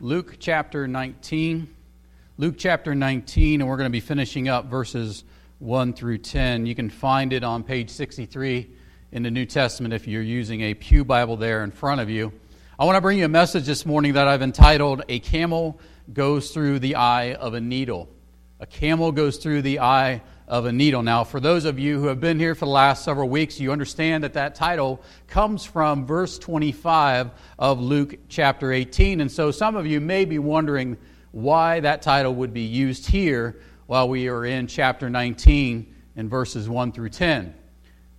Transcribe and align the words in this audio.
Luke 0.00 0.36
chapter 0.38 0.86
19. 0.86 1.74
Luke 2.36 2.54
chapter 2.56 2.94
19, 2.94 3.60
and 3.60 3.68
we're 3.68 3.76
going 3.76 3.88
to 3.88 3.90
be 3.90 3.98
finishing 3.98 4.48
up 4.48 4.66
verses 4.66 5.24
1 5.58 5.92
through 5.92 6.18
10. 6.18 6.66
You 6.66 6.76
can 6.76 6.88
find 6.88 7.32
it 7.32 7.42
on 7.42 7.64
page 7.64 7.90
63 7.90 8.70
in 9.10 9.24
the 9.24 9.30
New 9.32 9.44
Testament 9.44 9.92
if 9.92 10.06
you're 10.06 10.22
using 10.22 10.60
a 10.60 10.74
Pew 10.74 11.04
Bible 11.04 11.36
there 11.36 11.64
in 11.64 11.72
front 11.72 12.00
of 12.00 12.08
you. 12.08 12.32
I 12.78 12.84
want 12.84 12.94
to 12.94 13.00
bring 13.00 13.18
you 13.18 13.24
a 13.24 13.28
message 13.28 13.66
this 13.66 13.84
morning 13.84 14.12
that 14.12 14.28
I've 14.28 14.40
entitled 14.40 15.02
A 15.08 15.18
Camel 15.18 15.80
Goes 16.12 16.52
Through 16.52 16.78
the 16.78 16.94
Eye 16.94 17.34
of 17.34 17.54
a 17.54 17.60
Needle. 17.60 18.08
A 18.60 18.66
camel 18.66 19.10
goes 19.10 19.38
through 19.38 19.62
the 19.62 19.80
eye 19.80 20.22
of 20.48 20.64
a 20.64 20.72
needle. 20.72 21.02
Now, 21.02 21.24
for 21.24 21.40
those 21.40 21.66
of 21.66 21.78
you 21.78 22.00
who 22.00 22.06
have 22.06 22.20
been 22.20 22.38
here 22.38 22.54
for 22.54 22.64
the 22.64 22.70
last 22.70 23.04
several 23.04 23.28
weeks, 23.28 23.60
you 23.60 23.70
understand 23.70 24.24
that 24.24 24.32
that 24.32 24.54
title 24.54 25.00
comes 25.26 25.64
from 25.64 26.06
verse 26.06 26.38
25 26.38 27.30
of 27.58 27.80
Luke 27.80 28.16
chapter 28.28 28.72
18. 28.72 29.20
And 29.20 29.30
so 29.30 29.50
some 29.50 29.76
of 29.76 29.86
you 29.86 30.00
may 30.00 30.24
be 30.24 30.38
wondering 30.38 30.96
why 31.32 31.80
that 31.80 32.00
title 32.00 32.34
would 32.34 32.54
be 32.54 32.62
used 32.62 33.06
here 33.06 33.60
while 33.86 34.08
we 34.08 34.28
are 34.28 34.46
in 34.46 34.66
chapter 34.66 35.10
19 35.10 35.94
in 36.16 36.28
verses 36.28 36.66
1 36.66 36.92
through 36.92 37.10
10. 37.10 37.54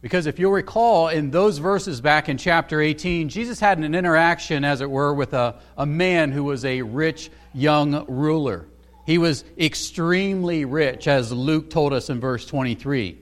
Because 0.01 0.27
if 0.27 0.39
you'll 0.39 0.51
recall, 0.51 1.09
in 1.09 1.31
those 1.31 1.57
verses 1.57 1.99
back 1.99 2.29
in 2.29 2.37
chapter 2.37 2.79
18, 2.79 3.27
Jesus 3.27 3.59
had 3.59 3.79
an 3.79 3.95
interaction, 3.95 4.63
as 4.63 4.79
it 4.81 4.89
were, 4.89 5.13
with 5.13 5.33
a, 5.33 5.59
a 5.77 5.85
man 5.85 6.31
who 6.31 6.45
was 6.45 6.63
a 6.63 6.81
rich 6.83 7.29
young 7.53 8.05
ruler. 8.07 8.68
He 9.09 9.17
was 9.17 9.43
extremely 9.57 10.65
rich, 10.65 11.07
as 11.07 11.31
Luke 11.31 11.71
told 11.71 11.93
us 11.93 12.11
in 12.11 12.19
verse 12.19 12.45
23. 12.45 13.17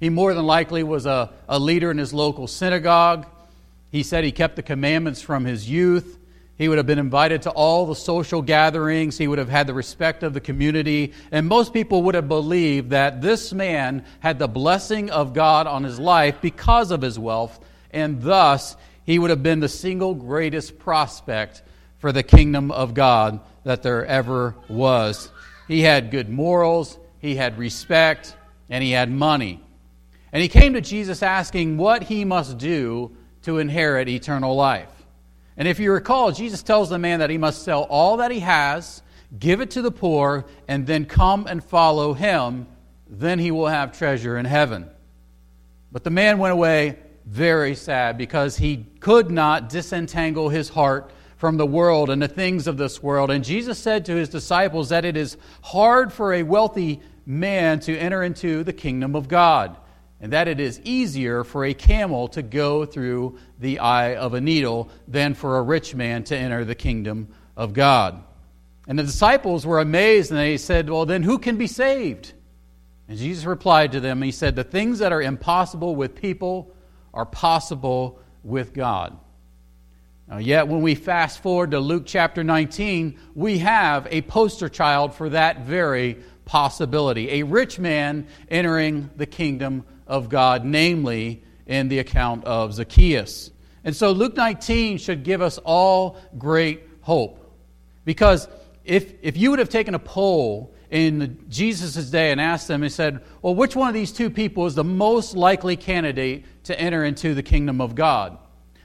He 0.00 0.08
more 0.08 0.32
than 0.32 0.46
likely 0.46 0.82
was 0.82 1.04
a, 1.04 1.30
a 1.46 1.58
leader 1.58 1.90
in 1.90 1.98
his 1.98 2.14
local 2.14 2.46
synagogue. 2.46 3.26
He 3.92 4.02
said 4.02 4.24
he 4.24 4.32
kept 4.32 4.56
the 4.56 4.62
commandments 4.62 5.20
from 5.20 5.44
his 5.44 5.68
youth. 5.68 6.18
He 6.56 6.70
would 6.70 6.78
have 6.78 6.86
been 6.86 6.98
invited 6.98 7.42
to 7.42 7.50
all 7.50 7.84
the 7.84 7.94
social 7.94 8.40
gatherings. 8.40 9.18
He 9.18 9.28
would 9.28 9.36
have 9.38 9.50
had 9.50 9.66
the 9.66 9.74
respect 9.74 10.22
of 10.22 10.32
the 10.32 10.40
community. 10.40 11.12
And 11.30 11.46
most 11.46 11.74
people 11.74 12.04
would 12.04 12.14
have 12.14 12.28
believed 12.28 12.88
that 12.88 13.20
this 13.20 13.52
man 13.52 14.06
had 14.20 14.38
the 14.38 14.48
blessing 14.48 15.10
of 15.10 15.34
God 15.34 15.66
on 15.66 15.84
his 15.84 16.00
life 16.00 16.40
because 16.40 16.90
of 16.90 17.02
his 17.02 17.18
wealth, 17.18 17.60
and 17.90 18.22
thus 18.22 18.74
he 19.04 19.18
would 19.18 19.28
have 19.28 19.42
been 19.42 19.60
the 19.60 19.68
single 19.68 20.14
greatest 20.14 20.78
prospect 20.78 21.60
for 22.06 22.12
the 22.12 22.22
kingdom 22.22 22.70
of 22.70 22.94
God 22.94 23.40
that 23.64 23.82
there 23.82 24.06
ever 24.06 24.54
was. 24.68 25.28
He 25.66 25.80
had 25.80 26.12
good 26.12 26.28
morals, 26.28 27.00
he 27.18 27.34
had 27.34 27.58
respect, 27.58 28.36
and 28.70 28.84
he 28.84 28.92
had 28.92 29.10
money. 29.10 29.60
And 30.30 30.40
he 30.40 30.48
came 30.48 30.74
to 30.74 30.80
Jesus 30.80 31.20
asking 31.20 31.78
what 31.78 32.04
he 32.04 32.24
must 32.24 32.58
do 32.58 33.10
to 33.42 33.58
inherit 33.58 34.08
eternal 34.08 34.54
life. 34.54 34.92
And 35.56 35.66
if 35.66 35.80
you 35.80 35.90
recall, 35.90 36.30
Jesus 36.30 36.62
tells 36.62 36.90
the 36.90 36.98
man 37.00 37.18
that 37.18 37.28
he 37.28 37.38
must 37.38 37.64
sell 37.64 37.82
all 37.90 38.18
that 38.18 38.30
he 38.30 38.38
has, 38.38 39.02
give 39.36 39.60
it 39.60 39.72
to 39.72 39.82
the 39.82 39.90
poor, 39.90 40.44
and 40.68 40.86
then 40.86 41.06
come 41.06 41.48
and 41.48 41.60
follow 41.60 42.14
him. 42.14 42.68
Then 43.08 43.40
he 43.40 43.50
will 43.50 43.66
have 43.66 43.98
treasure 43.98 44.38
in 44.38 44.44
heaven. 44.44 44.88
But 45.90 46.04
the 46.04 46.10
man 46.10 46.38
went 46.38 46.52
away 46.52 47.00
very 47.24 47.74
sad 47.74 48.16
because 48.16 48.58
he 48.58 48.86
could 49.00 49.28
not 49.28 49.68
disentangle 49.68 50.50
his 50.50 50.68
heart 50.68 51.10
from 51.36 51.56
the 51.56 51.66
world 51.66 52.10
and 52.10 52.20
the 52.20 52.28
things 52.28 52.66
of 52.66 52.76
this 52.76 53.02
world. 53.02 53.30
And 53.30 53.44
Jesus 53.44 53.78
said 53.78 54.06
to 54.06 54.16
his 54.16 54.28
disciples 54.28 54.88
that 54.88 55.04
it 55.04 55.16
is 55.16 55.36
hard 55.62 56.12
for 56.12 56.32
a 56.32 56.42
wealthy 56.42 57.00
man 57.26 57.80
to 57.80 57.96
enter 57.96 58.22
into 58.22 58.64
the 58.64 58.72
kingdom 58.72 59.14
of 59.14 59.28
God, 59.28 59.76
and 60.20 60.32
that 60.32 60.48
it 60.48 60.60
is 60.60 60.80
easier 60.80 61.44
for 61.44 61.64
a 61.64 61.74
camel 61.74 62.28
to 62.28 62.42
go 62.42 62.86
through 62.86 63.38
the 63.58 63.80
eye 63.80 64.14
of 64.14 64.34
a 64.34 64.40
needle 64.40 64.88
than 65.06 65.34
for 65.34 65.58
a 65.58 65.62
rich 65.62 65.94
man 65.94 66.24
to 66.24 66.36
enter 66.36 66.64
the 66.64 66.74
kingdom 66.74 67.28
of 67.56 67.74
God. 67.74 68.22
And 68.88 68.98
the 68.98 69.02
disciples 69.02 69.66
were 69.66 69.80
amazed 69.80 70.30
and 70.30 70.38
they 70.38 70.56
said, 70.56 70.88
Well, 70.88 71.06
then 71.06 71.22
who 71.22 71.38
can 71.38 71.56
be 71.56 71.66
saved? 71.66 72.32
And 73.08 73.18
Jesus 73.18 73.44
replied 73.44 73.92
to 73.92 74.00
them, 74.00 74.22
He 74.22 74.32
said, 74.32 74.56
The 74.56 74.64
things 74.64 75.00
that 75.00 75.12
are 75.12 75.22
impossible 75.22 75.96
with 75.96 76.14
people 76.14 76.72
are 77.12 77.26
possible 77.26 78.20
with 78.42 78.72
God. 78.72 79.18
Now, 80.28 80.38
yet, 80.38 80.66
when 80.66 80.82
we 80.82 80.96
fast 80.96 81.40
forward 81.40 81.70
to 81.70 81.78
Luke 81.78 82.02
chapter 82.04 82.42
19, 82.42 83.16
we 83.36 83.58
have 83.58 84.08
a 84.10 84.22
poster 84.22 84.68
child 84.68 85.14
for 85.14 85.28
that 85.28 85.60
very 85.60 86.18
possibility 86.44 87.30
a 87.30 87.42
rich 87.44 87.78
man 87.78 88.26
entering 88.48 89.10
the 89.16 89.26
kingdom 89.26 89.84
of 90.06 90.28
God, 90.28 90.64
namely 90.64 91.44
in 91.66 91.88
the 91.88 92.00
account 92.00 92.44
of 92.44 92.74
Zacchaeus. 92.74 93.52
And 93.84 93.94
so, 93.94 94.10
Luke 94.10 94.36
19 94.36 94.98
should 94.98 95.22
give 95.22 95.40
us 95.40 95.58
all 95.58 96.16
great 96.36 96.82
hope. 97.02 97.42
Because 98.04 98.48
if, 98.84 99.14
if 99.22 99.36
you 99.36 99.50
would 99.50 99.60
have 99.60 99.68
taken 99.68 99.94
a 99.94 100.00
poll 100.00 100.74
in 100.90 101.44
Jesus' 101.48 102.10
day 102.10 102.32
and 102.32 102.40
asked 102.40 102.66
them 102.66 102.82
and 102.82 102.90
said, 102.90 103.22
Well, 103.42 103.54
which 103.54 103.76
one 103.76 103.86
of 103.86 103.94
these 103.94 104.10
two 104.10 104.30
people 104.30 104.66
is 104.66 104.74
the 104.74 104.82
most 104.82 105.36
likely 105.36 105.76
candidate 105.76 106.46
to 106.64 106.80
enter 106.80 107.04
into 107.04 107.32
the 107.32 107.44
kingdom 107.44 107.80
of 107.80 107.94
God? 107.94 108.38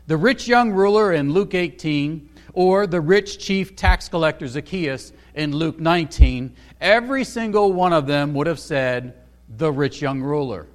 The 0.07 0.17
rich 0.17 0.47
young 0.47 0.72
ruler 0.72 1.13
in 1.13 1.31
Luke 1.31 1.53
18, 1.53 2.29
or 2.53 2.88
the 2.88 3.01
rich 3.01 3.39
chief 3.39 3.75
tax 3.75 4.09
collector 4.09 4.47
Zacchaeus 4.47 5.13
in 5.35 5.56
Luke 5.56 5.79
19, 5.79 6.56
every 6.79 7.23
single 7.23 7.72
one 7.72 7.94
of 7.94 8.07
them 8.07 8.34
would 8.34 8.47
have 8.47 8.59
said, 8.59 9.13
the 9.57 9.72
rich 9.72 10.01
young 10.01 10.22
ruler. 10.22 10.67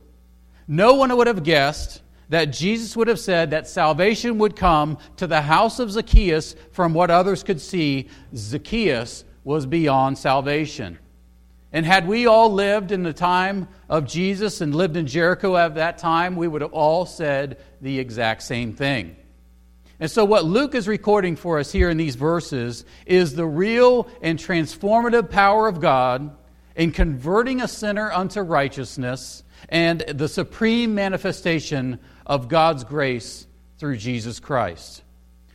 No 0.69 0.95
one 0.95 1.17
would 1.17 1.27
have 1.27 1.43
guessed 1.43 2.03
that 2.29 2.47
Jesus 2.47 2.97
would 2.97 3.09
have 3.09 3.21
said 3.21 3.51
that 3.51 3.69
salvation 3.69 4.39
would 4.39 4.57
come 4.57 4.99
to 5.17 5.27
the 5.27 5.43
house 5.43 5.79
of 5.79 5.93
Zacchaeus 5.93 6.57
from 6.73 6.93
what 6.93 7.11
others 7.11 7.43
could 7.43 7.61
see. 7.61 8.09
Zacchaeus 8.35 9.25
was 9.45 9.65
beyond 9.65 10.19
salvation. 10.19 10.99
And 11.73 11.85
had 11.87 12.09
we 12.09 12.27
all 12.27 12.53
lived 12.53 12.91
in 12.91 13.03
the 13.03 13.13
time 13.13 13.69
of 13.89 14.07
Jesus 14.07 14.61
and 14.61 14.75
lived 14.75 14.97
in 14.97 15.07
Jericho 15.07 15.57
at 15.57 15.75
that 15.75 15.99
time, 15.99 16.35
we 16.35 16.49
would 16.49 16.63
have 16.63 16.73
all 16.73 17.07
said 17.07 17.59
the 17.87 18.01
exact 18.01 18.43
same 18.43 18.73
thing. 18.73 19.15
And 20.01 20.11
so, 20.11 20.25
what 20.25 20.45
Luke 20.45 20.75
is 20.75 20.89
recording 20.89 21.37
for 21.37 21.59
us 21.61 21.71
here 21.71 21.89
in 21.89 21.97
these 21.97 22.17
verses 22.17 22.85
is 23.07 23.35
the 23.35 23.47
real 23.47 24.09
and 24.21 24.39
transformative 24.39 25.31
power 25.31 25.69
of 25.69 25.81
God 25.81 26.37
in 26.75 26.91
converting 26.91 27.63
a 27.63 27.69
sinner 27.69 28.13
unto 28.13 28.43
righteousness 28.43 29.45
and 29.69 30.01
the 30.01 30.29
supreme 30.29 30.97
manifestation 30.97 32.01
of 32.27 32.49
God's 32.49 32.83
grace 32.83 33.47
through 33.79 33.97
Jesus 33.99 34.41
Christ. 34.41 35.03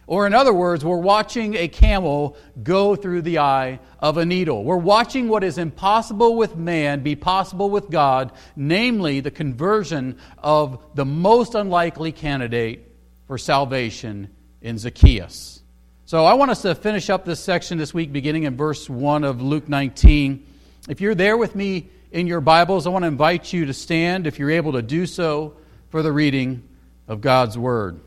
Or, 0.08 0.28
in 0.28 0.34
other 0.34 0.54
words, 0.54 0.84
we're 0.84 0.98
watching 0.98 1.56
a 1.56 1.68
camel 1.68 2.36
go 2.62 2.96
through 2.96 3.22
the 3.22 3.40
eye 3.40 3.80
of 4.00 4.18
a 4.18 4.26
needle. 4.26 4.64
We're 4.64 4.76
watching 4.76 5.30
what 5.30 5.44
is 5.44 5.58
impossible 5.58 6.36
with 6.36 6.56
man 6.56 7.02
be 7.02 7.16
possible 7.16 7.70
with 7.70 7.90
God, 7.90 8.32
namely 8.56 9.20
the 9.20 9.32
conversion 9.32 10.18
of 10.38 10.84
the 10.96 11.06
most 11.06 11.56
unlikely 11.56 12.12
candidate 12.12 12.92
for 13.28 13.38
salvation 13.38 14.30
in 14.62 14.78
Zacchaeus. 14.78 15.62
So 16.06 16.26
I 16.26 16.34
want 16.34 16.52
us 16.52 16.64
to 16.64 16.76
finish 16.76 17.10
up 17.10 17.24
this 17.24 17.40
section 17.40 17.78
this 17.78 17.94
week, 17.94 18.12
beginning 18.12 18.44
in 18.44 18.58
verse 18.58 18.90
1 18.90 19.24
of 19.24 19.42
Luke 19.42 19.70
19. 19.70 20.46
If 20.90 21.00
you're 21.00 21.16
there 21.16 21.38
with 21.38 21.56
me 21.56 21.90
in 22.12 22.28
your 22.28 22.42
Bibles, 22.42 22.86
I 22.86 22.90
want 22.90 23.04
to 23.04 23.08
invite 23.08 23.54
you 23.54 23.68
to 23.68 23.74
stand, 23.74 24.28
if 24.28 24.38
you're 24.38 24.52
able 24.52 24.74
to 24.74 24.82
do 24.82 25.06
so, 25.06 25.56
for 25.88 26.02
the 26.02 26.12
reading 26.12 26.68
of 27.08 27.22
God's 27.22 27.58
Word. 27.58 28.02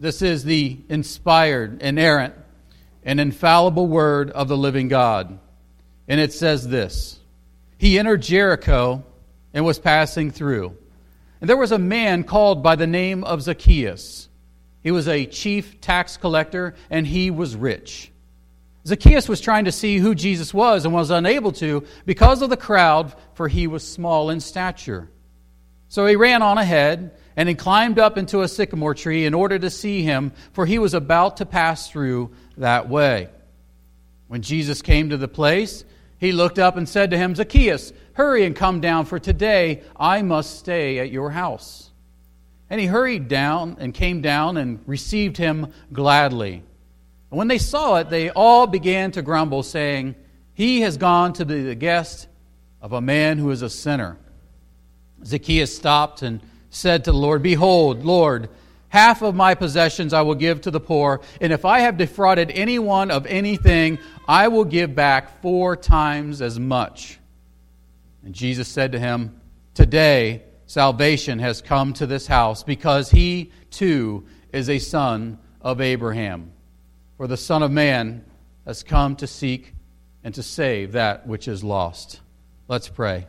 This 0.00 0.22
is 0.22 0.44
the 0.44 0.78
inspired, 0.88 1.82
inerrant, 1.82 2.32
and 3.04 3.20
infallible 3.20 3.86
Word 3.86 4.30
of 4.30 4.48
the 4.48 4.56
living 4.56 4.88
God. 4.88 5.38
And 6.08 6.18
it 6.18 6.32
says 6.32 6.66
this 6.66 7.20
He 7.76 7.98
entered 7.98 8.22
Jericho 8.22 9.04
and 9.52 9.62
was 9.62 9.78
passing 9.78 10.30
through. 10.30 10.74
And 11.42 11.50
there 11.50 11.56
was 11.58 11.70
a 11.70 11.78
man 11.78 12.24
called 12.24 12.62
by 12.62 12.76
the 12.76 12.86
name 12.86 13.24
of 13.24 13.42
Zacchaeus. 13.42 14.30
He 14.82 14.90
was 14.90 15.06
a 15.06 15.26
chief 15.26 15.82
tax 15.82 16.16
collector, 16.16 16.74
and 16.88 17.06
he 17.06 17.30
was 17.30 17.54
rich. 17.54 18.10
Zacchaeus 18.86 19.28
was 19.28 19.42
trying 19.42 19.66
to 19.66 19.72
see 19.72 19.98
who 19.98 20.14
Jesus 20.14 20.54
was 20.54 20.86
and 20.86 20.94
was 20.94 21.10
unable 21.10 21.52
to 21.52 21.84
because 22.06 22.40
of 22.40 22.48
the 22.48 22.56
crowd, 22.56 23.14
for 23.34 23.48
he 23.48 23.66
was 23.66 23.86
small 23.86 24.30
in 24.30 24.40
stature. 24.40 25.10
So 25.88 26.06
he 26.06 26.16
ran 26.16 26.40
on 26.40 26.56
ahead 26.56 27.10
and 27.36 27.48
he 27.48 27.54
climbed 27.54 27.98
up 27.98 28.18
into 28.18 28.42
a 28.42 28.48
sycamore 28.48 28.94
tree 28.94 29.24
in 29.24 29.34
order 29.34 29.58
to 29.58 29.70
see 29.70 30.02
him, 30.02 30.32
for 30.52 30.66
he 30.66 30.78
was 30.78 30.94
about 30.94 31.38
to 31.38 31.46
pass 31.46 31.90
through 31.90 32.30
that 32.56 32.88
way. 32.88 33.28
When 34.28 34.42
Jesus 34.42 34.82
came 34.82 35.10
to 35.10 35.16
the 35.16 35.28
place, 35.28 35.84
he 36.18 36.32
looked 36.32 36.58
up 36.58 36.76
and 36.76 36.88
said 36.88 37.10
to 37.10 37.18
him, 37.18 37.34
Zacchaeus, 37.34 37.92
hurry 38.12 38.44
and 38.44 38.54
come 38.54 38.80
down, 38.80 39.06
for 39.06 39.18
today 39.18 39.82
I 39.96 40.22
must 40.22 40.58
stay 40.58 40.98
at 40.98 41.10
your 41.10 41.30
house. 41.30 41.90
And 42.68 42.80
he 42.80 42.86
hurried 42.86 43.26
down 43.26 43.76
and 43.80 43.94
came 43.94 44.20
down 44.20 44.56
and 44.56 44.80
received 44.86 45.36
him 45.36 45.72
gladly. 45.92 46.62
And 47.30 47.38
when 47.38 47.48
they 47.48 47.58
saw 47.58 47.96
it, 47.96 48.10
they 48.10 48.30
all 48.30 48.66
began 48.66 49.12
to 49.12 49.22
grumble, 49.22 49.62
saying, 49.62 50.14
He 50.54 50.82
has 50.82 50.96
gone 50.96 51.32
to 51.34 51.44
be 51.44 51.62
the 51.62 51.74
guest 51.74 52.28
of 52.82 52.92
a 52.92 53.00
man 53.00 53.38
who 53.38 53.50
is 53.50 53.62
a 53.62 53.70
sinner. 53.70 54.18
Zacchaeus 55.24 55.74
stopped 55.74 56.22
and 56.22 56.40
said 56.70 57.04
to 57.04 57.12
the 57.12 57.18
Lord, 57.18 57.42
Behold, 57.42 58.04
Lord, 58.04 58.48
Half 58.90 59.22
of 59.22 59.36
my 59.36 59.54
possessions 59.54 60.12
I 60.12 60.22
will 60.22 60.34
give 60.34 60.62
to 60.62 60.70
the 60.72 60.80
poor, 60.80 61.20
and 61.40 61.52
if 61.52 61.64
I 61.64 61.80
have 61.80 61.96
defrauded 61.96 62.50
anyone 62.50 63.12
of 63.12 63.24
anything, 63.26 64.00
I 64.26 64.48
will 64.48 64.64
give 64.64 64.96
back 64.96 65.40
four 65.40 65.76
times 65.76 66.42
as 66.42 66.58
much. 66.58 67.20
And 68.24 68.34
Jesus 68.34 68.66
said 68.66 68.92
to 68.92 68.98
him, 68.98 69.40
Today 69.74 70.42
salvation 70.66 71.38
has 71.38 71.62
come 71.62 71.92
to 71.94 72.06
this 72.06 72.26
house, 72.26 72.64
because 72.64 73.12
he 73.12 73.52
too 73.70 74.26
is 74.52 74.68
a 74.68 74.80
son 74.80 75.38
of 75.60 75.80
Abraham. 75.80 76.50
For 77.16 77.28
the 77.28 77.36
Son 77.36 77.62
of 77.62 77.70
Man 77.70 78.24
has 78.66 78.82
come 78.82 79.14
to 79.16 79.26
seek 79.28 79.72
and 80.24 80.34
to 80.34 80.42
save 80.42 80.92
that 80.92 81.28
which 81.28 81.46
is 81.46 81.62
lost. 81.62 82.20
Let's 82.66 82.88
pray. 82.88 83.28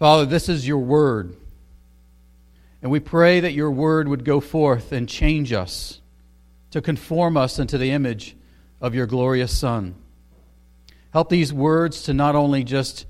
Father, 0.00 0.24
this 0.24 0.48
is 0.48 0.66
your 0.66 0.78
word. 0.78 1.36
And 2.80 2.90
we 2.90 3.00
pray 3.00 3.40
that 3.40 3.52
your 3.52 3.70
word 3.70 4.08
would 4.08 4.24
go 4.24 4.40
forth 4.40 4.92
and 4.92 5.06
change 5.06 5.52
us 5.52 6.00
to 6.70 6.80
conform 6.80 7.36
us 7.36 7.58
into 7.58 7.76
the 7.76 7.90
image 7.90 8.34
of 8.80 8.94
your 8.94 9.06
glorious 9.06 9.54
Son. 9.54 9.94
Help 11.12 11.28
these 11.28 11.52
words 11.52 12.04
to 12.04 12.14
not 12.14 12.34
only 12.34 12.64
just 12.64 13.04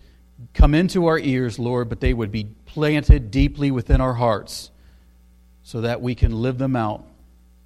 come 0.52 0.74
into 0.74 1.06
our 1.06 1.18
ears, 1.18 1.60
Lord, 1.60 1.88
but 1.88 2.00
they 2.00 2.12
would 2.12 2.32
be 2.32 2.48
planted 2.66 3.30
deeply 3.30 3.70
within 3.70 4.00
our 4.00 4.14
hearts 4.14 4.72
so 5.62 5.82
that 5.82 6.02
we 6.02 6.16
can 6.16 6.42
live 6.42 6.58
them 6.58 6.74
out 6.74 7.04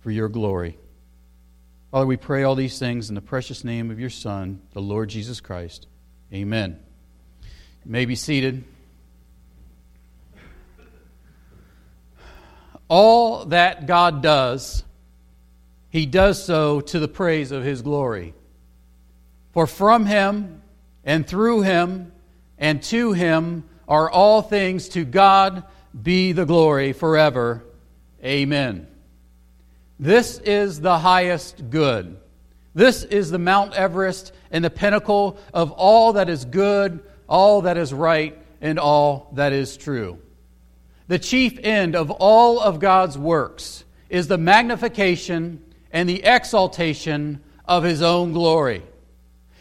for 0.01 0.11
your 0.11 0.29
glory. 0.29 0.77
Father, 1.91 2.05
we 2.05 2.19
pray 2.19 2.43
all 2.43 2.57
these 2.57 2.79
things 2.79 3.09
in 3.09 3.15
the 3.15 3.23
precious 3.23 3.65
name 3.65 3.91
of 3.91 3.99
your 3.99 4.11
Son, 4.11 4.61
the 4.75 4.83
Lord 4.83 5.09
Jesus 5.09 5.41
Christ. 5.41 5.87
Amen. 6.31 6.79
You 7.87 7.91
may 7.91 8.05
be 8.05 8.17
seated. 8.17 8.65
All 12.89 13.47
that 13.47 13.87
God 13.87 14.23
does, 14.23 14.85
he 15.89 16.07
does 16.07 16.45
so 16.45 16.81
to 16.81 16.99
the 16.99 17.09
praise 17.09 17.53
of 17.53 17.63
his 17.65 17.83
glory. 17.83 18.35
For 19.53 19.67
from 19.67 20.07
him 20.07 20.63
and 21.05 21.27
through 21.27 21.63
him 21.63 22.13
and 22.59 22.83
to 22.85 23.13
him 23.13 23.65
are 23.87 24.11
all 24.11 24.43
things. 24.43 24.89
To 24.91 25.05
God 25.05 25.63
be 26.03 26.33
the 26.33 26.45
glory 26.45 26.93
forever. 26.93 27.63
Amen. 28.23 28.89
This 29.99 30.39
is 30.39 30.81
the 30.81 30.99
highest 30.99 31.71
good. 31.71 32.17
This 32.75 33.05
is 33.05 33.31
the 33.31 33.39
Mount 33.39 33.75
Everest 33.75 34.33
and 34.51 34.65
the 34.65 34.71
pinnacle 34.71 35.39
of 35.53 35.71
all 35.71 36.15
that 36.15 36.29
is 36.29 36.45
good, 36.45 37.05
all 37.29 37.63
that 37.63 37.77
is 37.77 37.93
right, 37.95 38.37
and 38.61 38.79
all 38.81 39.31
that 39.35 39.53
is 39.53 39.77
true. 39.77 40.19
The 41.07 41.19
chief 41.19 41.59
end 41.63 41.95
of 41.95 42.11
all 42.11 42.61
of 42.61 42.81
God's 42.81 43.19
works 43.19 43.85
is 44.09 44.27
the 44.27 44.39
magnification 44.39 45.63
and 45.91 46.09
the 46.09 46.25
exaltation 46.25 47.43
of 47.67 47.85
His 47.85 48.03
own 48.03 48.33
glory. 48.33 48.83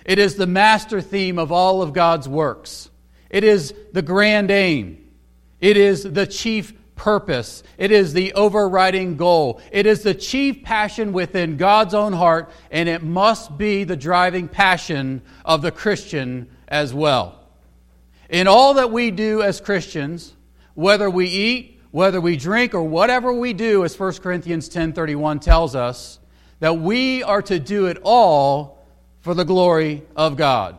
It 0.05 0.19
is 0.19 0.35
the 0.35 0.47
master 0.47 1.01
theme 1.01 1.39
of 1.39 1.51
all 1.51 1.81
of 1.81 1.93
God's 1.93 2.27
works. 2.27 2.89
It 3.29 3.43
is 3.43 3.73
the 3.93 4.01
grand 4.01 4.51
aim. 4.51 5.11
It 5.59 5.77
is 5.77 6.03
the 6.03 6.27
chief 6.27 6.73
purpose. 6.95 7.63
It 7.77 7.91
is 7.91 8.13
the 8.13 8.33
overriding 8.33 9.17
goal. 9.17 9.61
It 9.71 9.85
is 9.85 10.03
the 10.03 10.13
chief 10.13 10.63
passion 10.63 11.13
within 11.13 11.57
God's 11.57 11.93
own 11.93 12.13
heart, 12.13 12.51
and 12.69 12.87
it 12.87 13.01
must 13.01 13.57
be 13.57 13.83
the 13.83 13.95
driving 13.95 14.47
passion 14.47 15.21
of 15.43 15.61
the 15.61 15.71
Christian 15.71 16.49
as 16.67 16.93
well. 16.93 17.39
In 18.29 18.47
all 18.47 18.75
that 18.75 18.91
we 18.91 19.11
do 19.11 19.41
as 19.41 19.61
Christians, 19.61 20.33
whether 20.73 21.09
we 21.09 21.27
eat, 21.27 21.81
whether 21.91 22.19
we 22.19 22.37
drink, 22.37 22.73
or 22.73 22.83
whatever 22.83 23.31
we 23.31 23.53
do, 23.53 23.83
as 23.83 23.95
1 23.95 24.21
Corinthians 24.21 24.69
10:31 24.69 25.39
tells 25.39 25.75
us, 25.75 26.19
that 26.59 26.79
we 26.79 27.21
are 27.23 27.41
to 27.41 27.59
do 27.59 27.87
it 27.87 27.97
all 28.03 28.85
for 29.19 29.33
the 29.33 29.43
glory 29.43 30.03
of 30.15 30.37
God. 30.37 30.75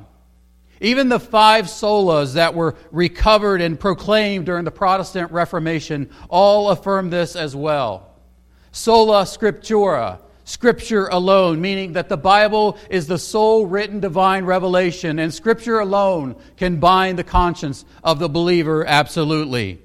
Even 0.81 1.09
the 1.09 1.21
five 1.21 1.67
solas 1.67 2.35
that 2.35 2.55
were 2.55 2.75
recovered 2.91 3.61
and 3.61 3.79
proclaimed 3.79 4.47
during 4.47 4.65
the 4.65 4.71
Protestant 4.71 5.31
Reformation 5.31 6.11
all 6.29 6.71
affirm 6.71 7.11
this 7.11 7.37
as 7.37 7.55
well. 7.55 8.11
Sola 8.73 9.23
scriptura, 9.23 10.19
Scripture 10.45 11.07
alone, 11.07 11.61
meaning 11.61 11.95
that 11.95 12.11
the 12.11 12.19
Bible 12.19 12.77
is 12.91 13.07
the 13.07 13.19
sole 13.19 13.65
written 13.65 14.01
divine 14.01 14.45
revelation, 14.45 15.19
and 15.19 15.33
Scripture 15.33 15.79
alone 15.79 16.37
can 16.59 16.81
bind 16.81 17.19
the 17.19 17.25
conscience 17.25 17.85
of 18.03 18.19
the 18.19 18.29
believer 18.29 18.85
absolutely. 18.87 19.81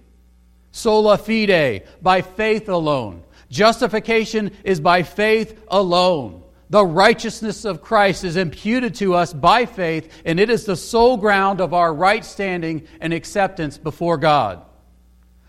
Sola 0.72 1.18
fide, 1.18 1.88
by 2.02 2.22
faith 2.22 2.70
alone. 2.70 3.24
Justification 3.50 4.52
is 4.64 4.80
by 4.80 5.04
faith 5.04 5.60
alone. 5.68 6.44
The 6.70 6.86
righteousness 6.86 7.66
of 7.66 7.82
Christ 7.82 8.24
is 8.24 8.38
imputed 8.38 8.94
to 8.96 9.16
us 9.16 9.34
by 9.34 9.66
faith, 9.66 10.22
and 10.24 10.40
it 10.40 10.52
is 10.52 10.66
the 10.66 10.76
sole 10.76 11.18
ground 11.18 11.62
of 11.62 11.74
our 11.74 11.92
right 11.92 12.24
standing 12.24 12.88
and 13.02 13.12
acceptance 13.12 13.78
before 13.78 14.18
God. 14.18 14.64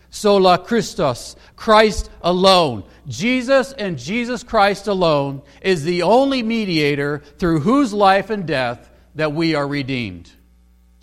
Sola 0.09 0.57
Christus, 0.57 1.35
Christ 1.55 2.09
alone. 2.21 2.83
Jesus 3.07 3.71
and 3.73 3.97
Jesus 3.97 4.43
Christ 4.43 4.87
alone 4.87 5.43
is 5.61 5.83
the 5.83 6.01
only 6.01 6.43
mediator 6.43 7.19
through 7.37 7.61
whose 7.61 7.93
life 7.93 8.29
and 8.29 8.45
death 8.45 8.89
that 9.15 9.31
we 9.31 9.55
are 9.55 9.67
redeemed. 9.67 10.31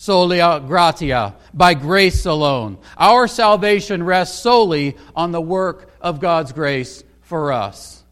Sola 0.01 0.61
gratia, 0.61 1.35
by 1.53 1.75
grace 1.75 2.25
alone. 2.25 2.79
Our 2.97 3.27
salvation 3.27 4.05
rests 4.05 4.39
solely 4.39 4.97
on 5.17 5.33
the 5.33 5.41
work 5.41 5.91
of 6.01 6.21
God's 6.21 6.53
grace 6.53 7.03
for 7.23 7.53
us. 7.53 8.05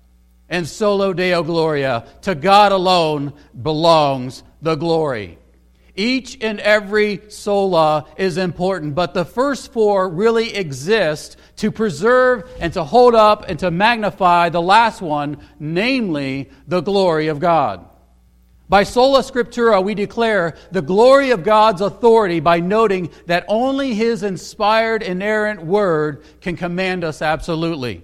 And 0.48 0.66
solo 0.66 1.12
deo 1.12 1.44
gloria, 1.44 2.04
to 2.22 2.34
God 2.34 2.72
alone 2.72 3.34
belongs 3.62 4.42
the 4.60 4.74
glory. 4.74 5.38
Each 5.94 6.36
and 6.40 6.58
every 6.58 7.22
sola 7.28 8.06
is 8.16 8.36
important, 8.36 8.96
but 8.96 9.14
the 9.14 9.24
first 9.24 9.72
four 9.72 10.08
really 10.08 10.56
exist 10.56 11.36
to 11.58 11.70
preserve 11.70 12.50
and 12.60 12.72
to 12.72 12.82
hold 12.82 13.14
up 13.14 13.48
and 13.48 13.60
to 13.60 13.70
magnify 13.70 14.48
the 14.48 14.60
last 14.60 15.00
one, 15.00 15.38
namely 15.60 16.50
the 16.66 16.80
glory 16.80 17.28
of 17.28 17.38
God. 17.38 17.85
By 18.68 18.82
sola 18.82 19.20
scriptura, 19.20 19.82
we 19.82 19.94
declare 19.94 20.56
the 20.72 20.82
glory 20.82 21.30
of 21.30 21.44
God's 21.44 21.80
authority 21.80 22.40
by 22.40 22.58
noting 22.58 23.10
that 23.26 23.44
only 23.46 23.94
His 23.94 24.24
inspired, 24.24 25.02
inerrant 25.02 25.64
word 25.64 26.24
can 26.40 26.56
command 26.56 27.04
us 27.04 27.22
absolutely. 27.22 28.02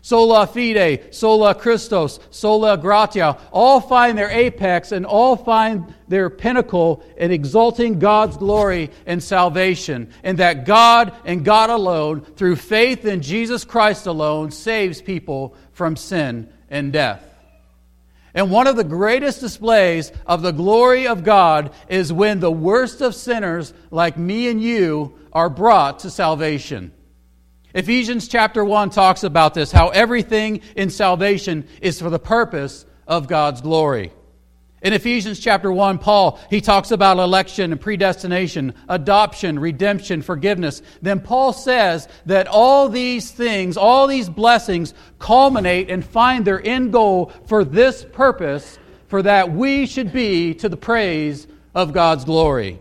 Sola 0.00 0.46
fide, 0.46 1.12
sola 1.12 1.54
Christus, 1.54 2.20
sola 2.30 2.78
gratia, 2.78 3.36
all 3.50 3.80
find 3.80 4.16
their 4.16 4.30
apex 4.30 4.92
and 4.92 5.04
all 5.04 5.36
find 5.36 5.92
their 6.06 6.30
pinnacle 6.30 7.04
in 7.16 7.32
exalting 7.32 7.98
God's 7.98 8.36
glory 8.36 8.90
and 9.04 9.22
salvation, 9.22 10.10
and 10.22 10.38
that 10.38 10.64
God 10.64 11.12
and 11.24 11.44
God 11.44 11.70
alone, 11.70 12.20
through 12.20 12.56
faith 12.56 13.04
in 13.04 13.20
Jesus 13.20 13.64
Christ 13.64 14.06
alone, 14.06 14.52
saves 14.52 15.02
people 15.02 15.56
from 15.72 15.96
sin 15.96 16.50
and 16.70 16.92
death. 16.92 17.27
And 18.34 18.50
one 18.50 18.66
of 18.66 18.76
the 18.76 18.84
greatest 18.84 19.40
displays 19.40 20.12
of 20.26 20.42
the 20.42 20.52
glory 20.52 21.06
of 21.06 21.24
God 21.24 21.72
is 21.88 22.12
when 22.12 22.40
the 22.40 22.52
worst 22.52 23.00
of 23.00 23.14
sinners, 23.14 23.72
like 23.90 24.18
me 24.18 24.48
and 24.48 24.62
you, 24.62 25.18
are 25.32 25.50
brought 25.50 26.00
to 26.00 26.10
salvation. 26.10 26.92
Ephesians 27.74 28.28
chapter 28.28 28.64
1 28.64 28.90
talks 28.90 29.24
about 29.24 29.54
this 29.54 29.70
how 29.70 29.88
everything 29.88 30.60
in 30.74 30.90
salvation 30.90 31.66
is 31.80 32.00
for 32.00 32.10
the 32.10 32.18
purpose 32.18 32.86
of 33.06 33.28
God's 33.28 33.60
glory. 33.60 34.12
In 34.80 34.92
Ephesians 34.92 35.40
chapter 35.40 35.72
1, 35.72 35.98
Paul, 35.98 36.38
he 36.50 36.60
talks 36.60 36.92
about 36.92 37.18
election 37.18 37.72
and 37.72 37.80
predestination, 37.80 38.74
adoption, 38.88 39.58
redemption, 39.58 40.22
forgiveness. 40.22 40.82
Then 41.02 41.18
Paul 41.18 41.52
says 41.52 42.06
that 42.26 42.46
all 42.46 42.88
these 42.88 43.32
things, 43.32 43.76
all 43.76 44.06
these 44.06 44.28
blessings 44.28 44.94
culminate 45.18 45.90
and 45.90 46.04
find 46.04 46.44
their 46.44 46.64
end 46.64 46.92
goal 46.92 47.32
for 47.46 47.64
this 47.64 48.04
purpose, 48.04 48.78
for 49.08 49.22
that 49.22 49.50
we 49.50 49.86
should 49.86 50.12
be 50.12 50.54
to 50.54 50.68
the 50.68 50.76
praise 50.76 51.48
of 51.74 51.92
God's 51.92 52.24
glory. 52.24 52.78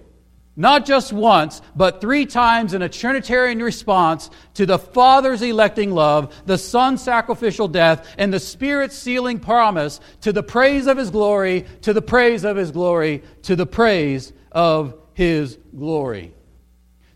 Not 0.60 0.88
just 0.88 1.14
once, 1.14 1.62
but 1.76 2.02
three 2.02 2.26
times 2.26 2.74
in 2.74 2.82
a 2.82 2.90
Trinitarian 2.90 3.62
response 3.62 4.32
to 4.56 4.66
the 4.66 4.80
Father's 4.80 5.44
electing 5.44 5.92
love, 5.92 6.34
the 6.48 6.58
Son's 6.58 7.04
sacrificial 7.04 7.68
death, 7.68 8.16
and 8.18 8.34
the 8.34 8.40
Spirit's 8.40 8.98
sealing 8.98 9.40
promise 9.40 10.00
to 10.22 10.34
the 10.34 10.42
praise 10.42 10.88
of 10.88 10.98
His 10.98 11.12
glory, 11.12 11.68
to 11.84 11.94
the 11.94 12.02
praise 12.02 12.44
of 12.44 12.58
His 12.58 12.72
glory, 12.72 13.22
to 13.44 13.56
the 13.56 13.68
praise 13.68 14.34
of 14.52 14.96
His 15.14 15.60
glory. 15.78 16.34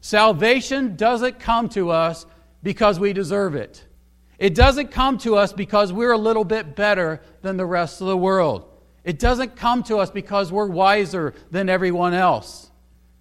Salvation 0.01 0.95
doesn't 0.95 1.39
come 1.39 1.67
to 1.69 1.89
us 1.89 2.27
because 2.61 2.99
we 2.99 3.11
deserve 3.11 3.55
it. 3.55 3.83
It 4.37 4.53
doesn't 4.53 4.91
come 4.91 5.17
to 5.19 5.35
us 5.35 5.51
because 5.51 5.91
we're 5.91 6.11
a 6.11 6.17
little 6.17 6.45
bit 6.45 6.75
better 6.75 7.21
than 7.41 7.57
the 7.57 7.65
rest 7.65 8.01
of 8.01 8.07
the 8.07 8.17
world. 8.17 8.67
It 9.03 9.17
doesn't 9.17 9.55
come 9.55 9.81
to 9.83 9.97
us 9.97 10.11
because 10.11 10.51
we're 10.51 10.67
wiser 10.67 11.33
than 11.49 11.69
everyone 11.69 12.13
else. 12.13 12.70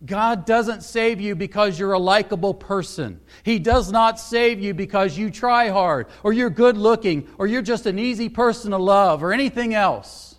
God 0.05 0.47
doesn't 0.47 0.83
save 0.83 1.21
you 1.21 1.35
because 1.35 1.79
you're 1.79 1.93
a 1.93 1.99
likable 1.99 2.55
person. 2.55 3.21
He 3.43 3.59
does 3.59 3.93
not 3.93 4.19
save 4.19 4.59
you 4.61 4.73
because 4.73 5.19
you 5.19 5.31
try 5.31 5.69
hard, 5.69 6.07
or 6.23 6.33
you're 6.33 6.51
good 6.51 6.79
looking, 6.79 7.29
or 7.37 7.47
you're 7.47 7.61
just 7.61 7.87
an 7.87 7.99
easy 7.99 8.29
person 8.29 8.71
to 8.71 8.79
love, 8.79 9.23
or 9.23 9.33
anything 9.33 9.75
else. 9.75 10.37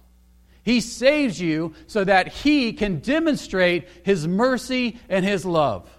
He 0.63 0.81
saves 0.81 1.39
you 1.39 1.73
so 1.87 2.03
that 2.03 2.29
He 2.29 2.73
can 2.73 2.99
demonstrate 2.99 3.87
His 4.03 4.27
mercy 4.27 4.99
and 5.09 5.23
His 5.23 5.45
love. 5.45 5.89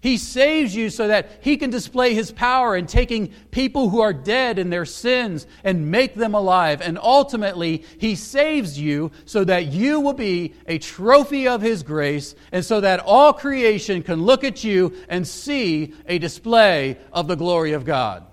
He 0.00 0.16
saves 0.16 0.76
you 0.76 0.90
so 0.90 1.08
that 1.08 1.40
He 1.40 1.56
can 1.56 1.70
display 1.70 2.14
His 2.14 2.30
power 2.30 2.76
in 2.76 2.86
taking 2.86 3.28
people 3.50 3.88
who 3.88 4.00
are 4.00 4.12
dead 4.12 4.58
in 4.58 4.70
their 4.70 4.84
sins 4.84 5.46
and 5.64 5.90
make 5.90 6.14
them 6.14 6.34
alive. 6.34 6.80
And 6.80 6.98
ultimately, 6.98 7.84
He 7.98 8.14
saves 8.14 8.78
you 8.78 9.10
so 9.24 9.44
that 9.44 9.66
you 9.66 10.00
will 10.00 10.12
be 10.12 10.54
a 10.66 10.78
trophy 10.78 11.48
of 11.48 11.62
His 11.62 11.82
grace 11.82 12.34
and 12.52 12.64
so 12.64 12.80
that 12.80 13.00
all 13.00 13.32
creation 13.32 14.02
can 14.02 14.22
look 14.22 14.44
at 14.44 14.62
you 14.62 14.94
and 15.08 15.26
see 15.26 15.94
a 16.06 16.18
display 16.18 16.98
of 17.12 17.26
the 17.26 17.36
glory 17.36 17.72
of 17.72 17.84
God. 17.84 18.24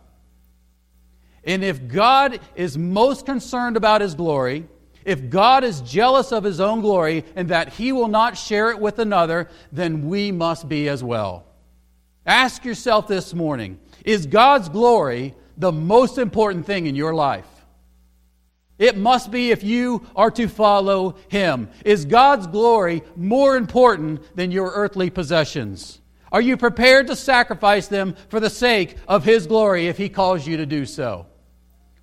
And 1.43 1.63
if 1.63 1.88
God 1.88 2.39
is 2.55 2.77
most 2.77 3.25
concerned 3.25 3.77
about 3.77 4.01
His 4.01 4.15
glory, 4.15 4.67
if 5.03 5.29
God 5.29 5.63
is 5.63 5.81
jealous 5.81 6.31
of 6.31 6.43
His 6.43 6.60
own 6.60 6.81
glory 6.81 7.25
and 7.36 7.50
that 7.50 7.74
He 7.74 7.91
will 7.91 8.07
not 8.07 8.38
share 8.38 8.72
it 8.72 8.79
with 8.79 9.00
another, 9.00 9.50
then 9.72 10.07
we 10.07 10.31
must 10.31 10.67
be 10.67 10.89
as 10.89 11.03
well. 11.03 11.45
Ask 12.25 12.65
yourself 12.65 13.08
this 13.08 13.34
morning 13.34 13.79
Is 14.03 14.25
God's 14.25 14.70
glory 14.70 15.36
the 15.58 15.72
most 15.72 16.17
important 16.17 16.65
thing 16.65 16.88
in 16.88 16.96
your 16.96 17.13
life? 17.13 17.48
It 18.77 18.98
must 18.98 19.32
be 19.32 19.51
if 19.51 19.63
you 19.63 20.05
are 20.15 20.32
to 20.32 20.48
follow 20.48 21.15
Him. 21.29 21.70
Is 21.86 22.05
God's 22.05 22.48
glory 22.48 23.03
more 23.15 23.55
important 23.55 24.36
than 24.36 24.51
your 24.51 24.72
earthly 24.72 25.10
possessions? 25.10 26.01
Are 26.32 26.41
you 26.41 26.58
prepared 26.58 27.08
to 27.08 27.15
sacrifice 27.15 27.88
them 27.88 28.15
for 28.27 28.41
the 28.41 28.50
sake 28.50 28.98
of 29.08 29.24
His 29.24 29.48
glory 29.48 29.88
if 29.88 29.98
He 29.98 30.10
calls 30.10 30.46
you 30.46 30.58
to 30.58 30.65
do 30.65 30.86
so? 30.86 31.27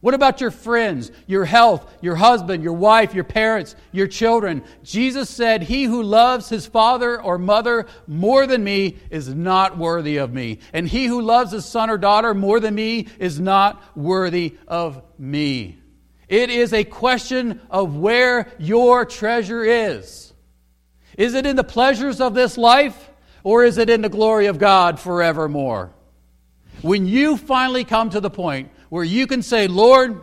What 0.03 0.15
about 0.15 0.41
your 0.41 0.51
friends, 0.51 1.13
your 1.29 1.45
health, 1.45 1.89
your 2.01 2.17
husband, 2.17 2.65
your 2.65 2.73
wife, 2.73 3.15
your 3.15 3.23
parents, 3.23 3.77
your 3.93 4.09
children? 4.09 4.65
Jesus 4.83 5.31
said, 5.31 5.63
He 5.63 5.85
who 5.85 6.03
loves 6.03 6.49
his 6.49 6.67
father 6.67 7.23
or 7.23 7.39
mother 7.39 7.87
more 8.09 8.45
than 8.49 8.65
me 8.65 8.99
is 9.11 9.33
not 9.33 9.79
worthy 9.79 10.17
of 10.17 10.33
me. 10.33 10.59
And 10.73 10.89
he 10.89 11.07
who 11.07 11.23
loves 11.23 11.53
his 11.53 11.67
son 11.67 11.89
or 11.89 11.99
daughter 11.99 12.35
more 12.35 12.59
than 12.59 12.75
me 12.75 13.07
is 13.21 13.39
not 13.39 13.81
worthy 13.97 14.57
of 14.67 15.01
me. 15.21 15.79
It 16.29 16.51
is 16.51 16.73
a 16.73 16.83
question 16.83 17.61
of 17.71 17.95
where 17.95 18.51
your 18.59 19.05
treasure 19.05 19.63
is. 19.63 20.33
Is 21.17 21.35
it 21.35 21.47
in 21.47 21.55
the 21.55 21.63
pleasures 21.63 22.21
of 22.21 22.35
this 22.35 22.59
life 22.59 23.09
or 23.45 23.63
is 23.63 23.79
it 23.79 23.89
in 23.89 24.03
the 24.03 24.09
glory 24.09 24.47
of 24.47 24.59
God 24.59 24.99
forevermore? 24.99 25.93
When 26.81 27.07
you 27.07 27.37
finally 27.37 27.85
come 27.85 28.11
to 28.11 28.21
the 28.21 28.31
point 28.31 28.73
where 28.93 29.03
you 29.03 29.27
can 29.27 29.41
say, 29.41 29.69
Lord, 29.69 30.21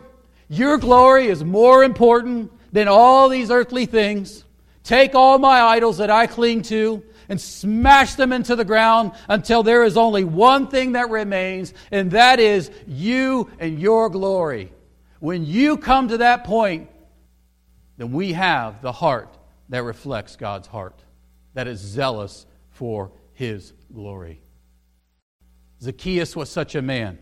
your 0.48 0.78
glory 0.78 1.26
is 1.26 1.42
more 1.42 1.82
important 1.82 2.52
than 2.72 2.86
all 2.86 3.28
these 3.28 3.50
earthly 3.50 3.84
things. 3.84 4.44
Take 4.84 5.16
all 5.16 5.38
my 5.38 5.60
idols 5.60 5.98
that 5.98 6.08
I 6.08 6.28
cling 6.28 6.62
to 6.62 7.02
and 7.28 7.40
smash 7.40 8.14
them 8.14 8.32
into 8.32 8.54
the 8.54 8.64
ground 8.64 9.10
until 9.28 9.64
there 9.64 9.82
is 9.82 9.96
only 9.96 10.22
one 10.22 10.68
thing 10.68 10.92
that 10.92 11.10
remains, 11.10 11.74
and 11.90 12.12
that 12.12 12.38
is 12.38 12.70
you 12.86 13.50
and 13.58 13.80
your 13.80 14.08
glory. 14.08 14.70
When 15.18 15.44
you 15.44 15.76
come 15.76 16.06
to 16.06 16.18
that 16.18 16.44
point, 16.44 16.90
then 17.96 18.12
we 18.12 18.34
have 18.34 18.82
the 18.82 18.92
heart 18.92 19.36
that 19.70 19.82
reflects 19.82 20.36
God's 20.36 20.68
heart, 20.68 21.02
that 21.54 21.66
is 21.66 21.80
zealous 21.80 22.46
for 22.68 23.10
his 23.32 23.72
glory. 23.92 24.40
Zacchaeus 25.82 26.36
was 26.36 26.50
such 26.50 26.76
a 26.76 26.82
man. 26.82 27.18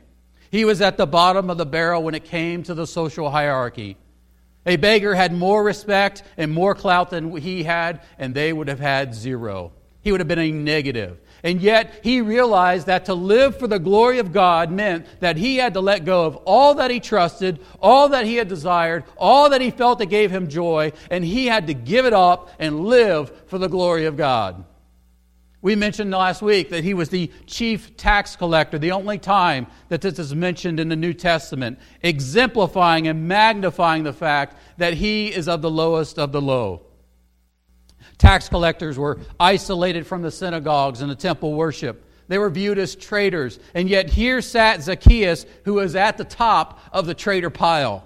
He 0.51 0.65
was 0.65 0.81
at 0.81 0.97
the 0.97 1.07
bottom 1.07 1.51
of 1.51 1.59
the 1.59 1.67
barrel 1.67 2.03
when 2.03 2.15
it 2.15 2.25
came 2.25 2.63
to 2.65 2.75
the 2.75 2.87
social 2.87 3.31
hierarchy. 3.31 3.97
A 4.67 4.77
beggar 4.77 5.15
had 5.15 5.33
more 5.33 5.63
respect 5.63 6.23
and 6.37 6.53
more 6.53 6.75
clout 6.75 7.11
than 7.11 7.37
he 7.37 7.63
had, 7.63 8.03
and 8.19 8.35
they 8.35 8.53
would 8.53 8.69
have 8.69 8.81
had 8.81 9.15
zero. 9.15 9.73
He 10.03 10.13
would 10.13 10.21
have 10.21 10.29
been 10.29 10.39
a 10.39 10.53
negative. 10.53 11.19
And 11.43 11.61
yet, 11.61 12.01
he 12.03 12.21
realized 12.21 12.87
that 12.87 13.05
to 13.07 13.15
live 13.15 13.59
for 13.59 13.67
the 13.69 13.79
glory 13.79 14.19
of 14.19 14.33
God 14.33 14.71
meant 14.71 15.07
that 15.21 15.37
he 15.37 15.57
had 15.57 15.75
to 15.75 15.81
let 15.81 16.05
go 16.05 16.27
of 16.27 16.37
all 16.37 16.75
that 16.75 16.91
he 16.91 16.99
trusted, 16.99 17.61
all 17.81 18.09
that 18.09 18.27
he 18.27 18.37
had 18.37 18.49
desired, 18.49 19.05
all 19.17 19.51
that 19.51 19.61
he 19.61 19.71
felt 19.71 20.01
that 20.01 20.07
gave 20.07 20.31
him 20.31 20.49
joy, 20.49 20.93
and 21.11 21.25
he 21.25 21.47
had 21.47 21.69
to 21.69 21.75
give 21.75 22.07
it 22.07 22.13
up 22.13 22.51
and 22.59 22.87
live 22.87 23.31
for 23.47 23.59
the 23.59 23.69
glory 23.69 24.07
of 24.07 24.17
God. 24.17 24.65
We 25.61 25.75
mentioned 25.75 26.13
last 26.13 26.41
week 26.41 26.71
that 26.71 26.85
he 26.85 26.95
was 26.95 27.09
the 27.09 27.33
chief 27.47 27.97
tax 27.97 28.37
collector, 28.37 28.79
the 28.79 28.93
only 28.93 29.19
time 29.19 29.67
that 29.89 30.01
this 30.01 30.19
is 30.19 30.35
mentioned 30.35 30.79
in 30.79 30.89
the 30.89 30.97
New 30.97 31.13
Testament, 31.13 31.81
exemplifying 32.01 33.09
and 33.09 33.27
magnifying 33.27 34.05
the 34.05 34.13
fact 34.13 34.57
that 34.77 34.95
he 34.95 35.29
is 35.29 35.49
of 35.49 35.61
the 35.61 35.71
lowest 35.71 36.19
of 36.19 36.31
the 36.31 36.41
low. 36.41 36.83
Tax 38.19 38.49
collectors 38.49 38.97
were 38.97 39.19
isolated 39.41 40.07
from 40.07 40.23
the 40.23 40.31
synagogues 40.31 41.01
and 41.01 41.11
the 41.11 41.17
temple 41.17 41.55
worship. 41.55 42.05
They 42.29 42.39
were 42.39 42.51
viewed 42.51 42.79
as 42.79 42.95
traitors. 42.95 43.59
And 43.75 43.89
yet 43.89 44.11
here 44.11 44.41
sat 44.41 44.83
Zacchaeus, 44.83 45.45
who 45.65 45.75
was 45.75 45.97
at 45.97 46.19
the 46.19 46.25
top 46.25 46.79
of 46.93 47.07
the 47.07 47.15
traitor 47.15 47.51
pile. 47.51 48.05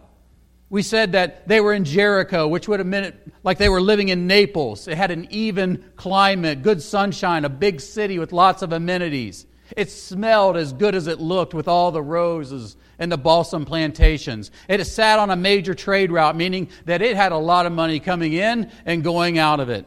We 0.70 0.82
said 0.82 1.12
that 1.12 1.48
they 1.48 1.60
were 1.60 1.74
in 1.74 1.84
Jericho, 1.84 2.48
which 2.48 2.66
would 2.66 2.80
have 2.80 2.86
meant 2.86 3.21
like 3.44 3.58
they 3.58 3.68
were 3.68 3.80
living 3.80 4.08
in 4.08 4.26
Naples. 4.26 4.86
It 4.88 4.96
had 4.96 5.10
an 5.10 5.26
even 5.30 5.84
climate, 5.96 6.62
good 6.62 6.82
sunshine, 6.82 7.44
a 7.44 7.48
big 7.48 7.80
city 7.80 8.18
with 8.18 8.32
lots 8.32 8.62
of 8.62 8.72
amenities. 8.72 9.46
It 9.76 9.90
smelled 9.90 10.56
as 10.56 10.72
good 10.72 10.94
as 10.94 11.06
it 11.06 11.20
looked 11.20 11.54
with 11.54 11.66
all 11.66 11.92
the 11.92 12.02
roses 12.02 12.76
and 12.98 13.10
the 13.10 13.16
balsam 13.16 13.64
plantations. 13.64 14.50
It 14.68 14.84
sat 14.84 15.18
on 15.18 15.30
a 15.30 15.36
major 15.36 15.74
trade 15.74 16.12
route, 16.12 16.36
meaning 16.36 16.68
that 16.84 17.02
it 17.02 17.16
had 17.16 17.32
a 17.32 17.38
lot 17.38 17.66
of 17.66 17.72
money 17.72 17.98
coming 17.98 18.32
in 18.32 18.70
and 18.84 19.02
going 19.02 19.38
out 19.38 19.60
of 19.60 19.70
it. 19.70 19.86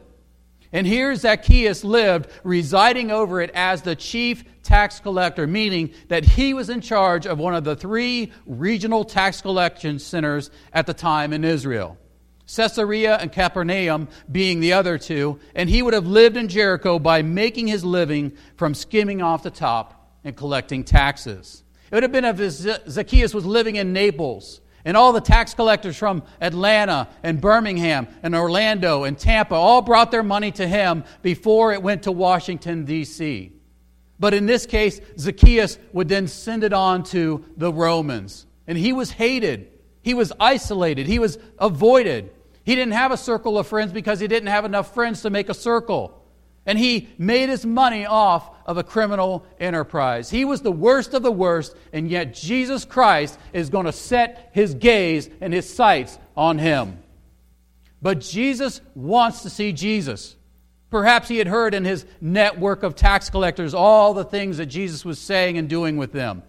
And 0.72 0.86
here 0.86 1.14
Zacchaeus 1.14 1.84
lived, 1.84 2.28
residing 2.42 3.10
over 3.10 3.40
it 3.40 3.50
as 3.54 3.82
the 3.82 3.94
chief 3.94 4.44
tax 4.62 4.98
collector, 4.98 5.46
meaning 5.46 5.94
that 6.08 6.24
he 6.24 6.52
was 6.52 6.68
in 6.68 6.80
charge 6.80 7.26
of 7.26 7.38
one 7.38 7.54
of 7.54 7.64
the 7.64 7.76
three 7.76 8.32
regional 8.44 9.04
tax 9.04 9.40
collection 9.40 9.98
centers 9.98 10.50
at 10.72 10.86
the 10.86 10.94
time 10.94 11.32
in 11.32 11.44
Israel. 11.44 11.96
Caesarea 12.46 13.16
and 13.16 13.32
Capernaum 13.32 14.08
being 14.30 14.60
the 14.60 14.72
other 14.72 14.98
two, 14.98 15.40
and 15.54 15.68
he 15.68 15.82
would 15.82 15.94
have 15.94 16.06
lived 16.06 16.36
in 16.36 16.48
Jericho 16.48 16.98
by 16.98 17.22
making 17.22 17.66
his 17.66 17.84
living 17.84 18.36
from 18.56 18.74
skimming 18.74 19.22
off 19.22 19.42
the 19.42 19.50
top 19.50 20.10
and 20.24 20.36
collecting 20.36 20.84
taxes. 20.84 21.64
It 21.90 21.94
would 21.94 22.02
have 22.02 22.12
been 22.12 22.24
if 22.24 22.38
Zacchaeus 22.90 23.34
was 23.34 23.46
living 23.46 23.76
in 23.76 23.92
Naples 23.92 24.60
and 24.84 24.96
all 24.96 25.12
the 25.12 25.20
tax 25.20 25.54
collectors 25.54 25.96
from 25.96 26.22
Atlanta 26.40 27.08
and 27.24 27.40
Birmingham 27.40 28.06
and 28.22 28.34
Orlando 28.34 29.02
and 29.02 29.18
Tampa 29.18 29.54
all 29.56 29.82
brought 29.82 30.12
their 30.12 30.22
money 30.22 30.52
to 30.52 30.66
him 30.66 31.04
before 31.22 31.72
it 31.72 31.82
went 31.82 32.04
to 32.04 32.12
Washington, 32.12 32.84
D.C. 32.84 33.52
But 34.18 34.32
in 34.32 34.46
this 34.46 34.64
case, 34.64 35.00
Zacchaeus 35.18 35.78
would 35.92 36.08
then 36.08 36.28
send 36.28 36.62
it 36.62 36.72
on 36.72 37.02
to 37.04 37.44
the 37.56 37.72
Romans. 37.72 38.46
And 38.68 38.78
he 38.78 38.92
was 38.92 39.10
hated, 39.10 39.72
he 40.02 40.14
was 40.14 40.32
isolated, 40.38 41.06
he 41.06 41.18
was 41.18 41.38
avoided. 41.58 42.30
He 42.66 42.74
didn't 42.74 42.92
have 42.92 43.12
a 43.12 43.16
circle 43.16 43.58
of 43.58 43.66
friends 43.66 43.92
because 43.92 44.20
he 44.20 44.28
didn't 44.28 44.48
have 44.48 44.66
enough 44.66 44.92
friends 44.92 45.22
to 45.22 45.30
make 45.30 45.48
a 45.48 45.54
circle 45.54 46.22
and 46.66 46.76
he 46.76 47.08
made 47.16 47.48
his 47.48 47.64
money 47.64 48.04
off 48.04 48.50
of 48.66 48.76
a 48.76 48.82
criminal 48.82 49.46
enterprise. 49.60 50.28
He 50.28 50.44
was 50.44 50.62
the 50.62 50.72
worst 50.72 51.14
of 51.14 51.22
the 51.22 51.32
worst, 51.32 51.76
and 51.92 52.10
yet 52.10 52.34
Jesus 52.34 52.84
Christ 52.84 53.38
is 53.52 53.70
going 53.70 53.86
to 53.86 53.92
set 53.92 54.50
his 54.52 54.74
gaze 54.74 55.30
and 55.40 55.54
his 55.54 55.72
sights 55.72 56.18
on 56.36 56.58
him. 56.58 56.98
But 58.02 58.20
Jesus 58.20 58.80
wants 58.96 59.42
to 59.42 59.50
see 59.50 59.72
Jesus. 59.72 60.34
Perhaps 60.90 61.28
he 61.28 61.38
had 61.38 61.46
heard 61.46 61.72
in 61.72 61.84
his 61.84 62.04
network 62.20 62.82
of 62.82 62.96
tax 62.96 63.30
collectors 63.30 63.72
all 63.72 64.12
the 64.12 64.24
things 64.24 64.58
that 64.58 64.66
Jesus 64.66 65.04
was 65.04 65.20
saying 65.20 65.56
and 65.56 65.68
doing 65.68 65.96
with 65.96 66.12
them. 66.12 66.42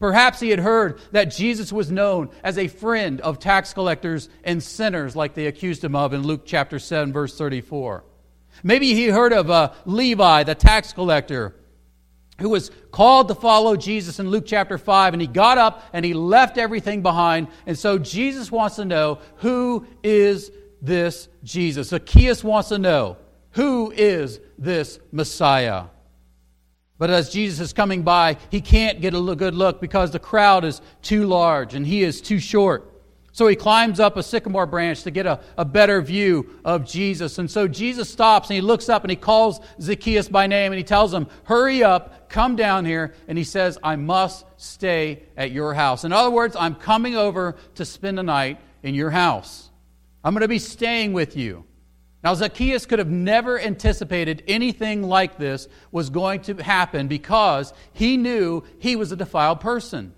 Perhaps 0.00 0.40
he 0.40 0.48
had 0.48 0.58
heard 0.58 0.98
that 1.12 1.26
Jesus 1.26 1.72
was 1.72 1.90
known 1.90 2.30
as 2.42 2.56
a 2.56 2.68
friend 2.68 3.20
of 3.20 3.38
tax 3.38 3.74
collectors 3.74 4.30
and 4.42 4.62
sinners, 4.62 5.14
like 5.14 5.34
they 5.34 5.46
accused 5.46 5.84
him 5.84 5.94
of 5.94 6.14
in 6.14 6.22
Luke 6.22 6.42
chapter 6.46 6.78
7, 6.78 7.12
verse 7.12 7.36
34. 7.36 8.02
Maybe 8.62 8.94
he 8.94 9.08
heard 9.08 9.34
of 9.34 9.50
uh, 9.50 9.72
Levi, 9.84 10.44
the 10.44 10.54
tax 10.54 10.94
collector, 10.94 11.54
who 12.38 12.48
was 12.48 12.70
called 12.90 13.28
to 13.28 13.34
follow 13.34 13.76
Jesus 13.76 14.18
in 14.18 14.30
Luke 14.30 14.44
chapter 14.46 14.78
5, 14.78 15.12
and 15.12 15.20
he 15.20 15.28
got 15.28 15.58
up 15.58 15.84
and 15.92 16.02
he 16.02 16.14
left 16.14 16.56
everything 16.56 17.02
behind. 17.02 17.48
And 17.66 17.78
so 17.78 17.98
Jesus 17.98 18.50
wants 18.50 18.76
to 18.76 18.86
know 18.86 19.18
who 19.36 19.86
is 20.02 20.50
this 20.80 21.28
Jesus? 21.44 21.88
Zacchaeus 21.88 22.42
wants 22.42 22.70
to 22.70 22.78
know 22.78 23.18
who 23.50 23.90
is 23.90 24.40
this 24.58 24.98
Messiah? 25.12 25.84
But 27.00 27.08
as 27.08 27.30
Jesus 27.30 27.60
is 27.60 27.72
coming 27.72 28.02
by, 28.02 28.36
he 28.50 28.60
can't 28.60 29.00
get 29.00 29.14
a 29.14 29.34
good 29.34 29.54
look 29.54 29.80
because 29.80 30.10
the 30.10 30.18
crowd 30.18 30.66
is 30.66 30.82
too 31.00 31.24
large 31.24 31.72
and 31.72 31.86
he 31.86 32.02
is 32.02 32.20
too 32.20 32.38
short. 32.38 32.92
So 33.32 33.46
he 33.46 33.56
climbs 33.56 34.00
up 34.00 34.18
a 34.18 34.22
sycamore 34.22 34.66
branch 34.66 35.04
to 35.04 35.10
get 35.10 35.24
a, 35.24 35.40
a 35.56 35.64
better 35.64 36.02
view 36.02 36.60
of 36.62 36.84
Jesus. 36.84 37.38
And 37.38 37.50
so 37.50 37.66
Jesus 37.66 38.10
stops 38.10 38.50
and 38.50 38.56
he 38.56 38.60
looks 38.60 38.90
up 38.90 39.02
and 39.02 39.10
he 39.10 39.16
calls 39.16 39.60
Zacchaeus 39.80 40.28
by 40.28 40.46
name 40.46 40.72
and 40.72 40.78
he 40.78 40.84
tells 40.84 41.14
him, 41.14 41.26
Hurry 41.44 41.82
up, 41.82 42.28
come 42.28 42.54
down 42.54 42.84
here. 42.84 43.14
And 43.28 43.38
he 43.38 43.44
says, 43.44 43.78
I 43.82 43.96
must 43.96 44.44
stay 44.58 45.22
at 45.38 45.52
your 45.52 45.72
house. 45.72 46.04
In 46.04 46.12
other 46.12 46.30
words, 46.30 46.54
I'm 46.54 46.74
coming 46.74 47.16
over 47.16 47.56
to 47.76 47.86
spend 47.86 48.18
the 48.18 48.22
night 48.22 48.60
in 48.82 48.94
your 48.94 49.10
house. 49.10 49.70
I'm 50.22 50.34
going 50.34 50.42
to 50.42 50.48
be 50.48 50.58
staying 50.58 51.14
with 51.14 51.34
you. 51.34 51.64
Now, 52.22 52.34
Zacchaeus 52.34 52.84
could 52.84 52.98
have 52.98 53.08
never 53.10 53.58
anticipated 53.58 54.42
anything 54.46 55.02
like 55.02 55.38
this 55.38 55.68
was 55.90 56.10
going 56.10 56.42
to 56.42 56.54
happen 56.62 57.08
because 57.08 57.72
he 57.94 58.18
knew 58.18 58.62
he 58.78 58.94
was 58.94 59.10
a 59.10 59.16
defiled 59.16 59.60
person. 59.60 60.12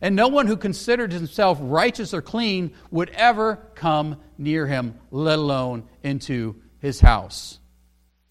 And 0.00 0.16
no 0.16 0.28
one 0.28 0.48
who 0.48 0.56
considered 0.56 1.12
himself 1.12 1.58
righteous 1.60 2.12
or 2.12 2.22
clean 2.22 2.72
would 2.90 3.10
ever 3.10 3.56
come 3.74 4.20
near 4.36 4.66
him, 4.66 4.98
let 5.10 5.38
alone 5.38 5.84
into 6.02 6.56
his 6.80 7.00
house. 7.00 7.60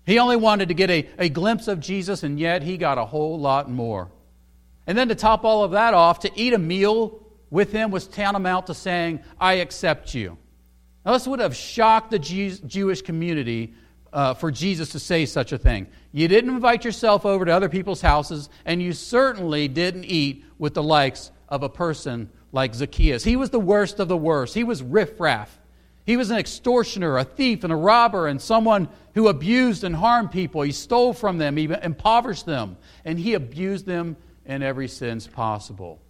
He 0.06 0.20
only 0.20 0.36
wanted 0.36 0.68
to 0.68 0.74
get 0.74 0.90
a, 0.90 1.10
a 1.18 1.30
glimpse 1.30 1.70
of 1.70 1.80
Jesus, 1.80 2.24
and 2.24 2.38
yet 2.38 2.62
he 2.62 2.78
got 2.78 2.98
a 2.98 3.06
whole 3.06 3.40
lot 3.40 3.72
more. 3.72 4.12
And 4.86 4.98
then 4.98 5.08
to 5.08 5.16
top 5.16 5.46
all 5.46 5.64
of 5.64 5.72
that 5.72 5.94
off, 5.94 6.20
to 6.20 6.32
eat 6.36 6.52
a 6.52 6.58
meal 6.58 7.26
with 7.50 7.72
him 7.72 7.90
was 7.90 8.06
tantamount 8.06 8.68
to 8.68 8.74
saying, 8.74 9.22
I 9.40 9.54
accept 9.54 10.14
you. 10.14 10.38
Now, 11.06 11.14
this 11.14 11.28
would 11.28 11.40
have 11.40 11.56
shocked 11.56 12.12
the 12.12 12.20
Jewish 12.20 13.02
community 13.02 13.74
uh, 14.14 14.34
for 14.36 14.52
Jesus 14.52 14.90
to 14.90 15.00
say 15.00 15.26
such 15.26 15.52
a 15.52 15.58
thing. 15.58 15.88
You 16.12 16.28
didn't 16.28 16.52
invite 16.52 16.86
yourself 16.86 17.26
over 17.26 17.44
to 17.46 17.52
other 17.52 17.70
people's 17.70 18.02
houses, 18.02 18.50
and 18.66 18.82
you 18.82 18.94
certainly 18.94 19.68
didn't 19.68 20.06
eat 20.06 20.46
with 20.58 20.76
the 20.76 20.84
likes 20.84 21.32
of 21.50 21.64
a 21.64 21.70
person 21.70 22.30
like 22.52 22.76
Zacchaeus. 22.76 23.24
He 23.24 23.36
was 23.36 23.50
the 23.50 23.60
worst 23.60 24.00
of 24.00 24.08
the 24.08 24.18
worst. 24.18 24.54
He 24.54 24.64
was 24.64 24.82
riffraff. 24.84 25.60
He 26.06 26.16
was 26.16 26.30
an 26.30 26.38
extortioner, 26.38 27.18
a 27.18 27.24
thief, 27.24 27.64
and 27.64 27.74
a 27.74 27.78
robber, 27.78 28.28
and 28.28 28.42
someone 28.42 28.88
who 29.16 29.28
abused 29.28 29.84
and 29.84 29.96
harmed 29.96 30.32
people. 30.32 30.62
He 30.62 30.72
stole 30.72 31.14
from 31.14 31.38
them, 31.38 31.58
he 31.58 31.66
impoverished 31.82 32.46
them, 32.46 32.78
and 33.04 33.18
he 33.18 33.34
abused 33.34 33.86
them 33.86 34.16
in 34.46 34.62
every 34.62 34.88
sense 34.88 35.28
possible. 35.28 36.03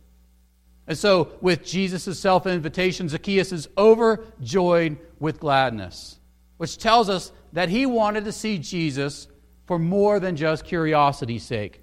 And 0.87 0.97
so, 0.97 1.29
with 1.39 1.63
Jesus' 1.63 2.19
self 2.19 2.45
invitation, 2.45 3.07
Zacchaeus 3.07 3.51
is 3.51 3.69
overjoyed 3.77 4.97
with 5.19 5.39
gladness, 5.39 6.19
which 6.57 6.77
tells 6.77 7.09
us 7.09 7.31
that 7.53 7.69
he 7.69 7.85
wanted 7.85 8.25
to 8.25 8.31
see 8.31 8.57
Jesus 8.57 9.27
for 9.65 9.79
more 9.79 10.19
than 10.19 10.35
just 10.35 10.65
curiosity's 10.65 11.43
sake. 11.43 11.81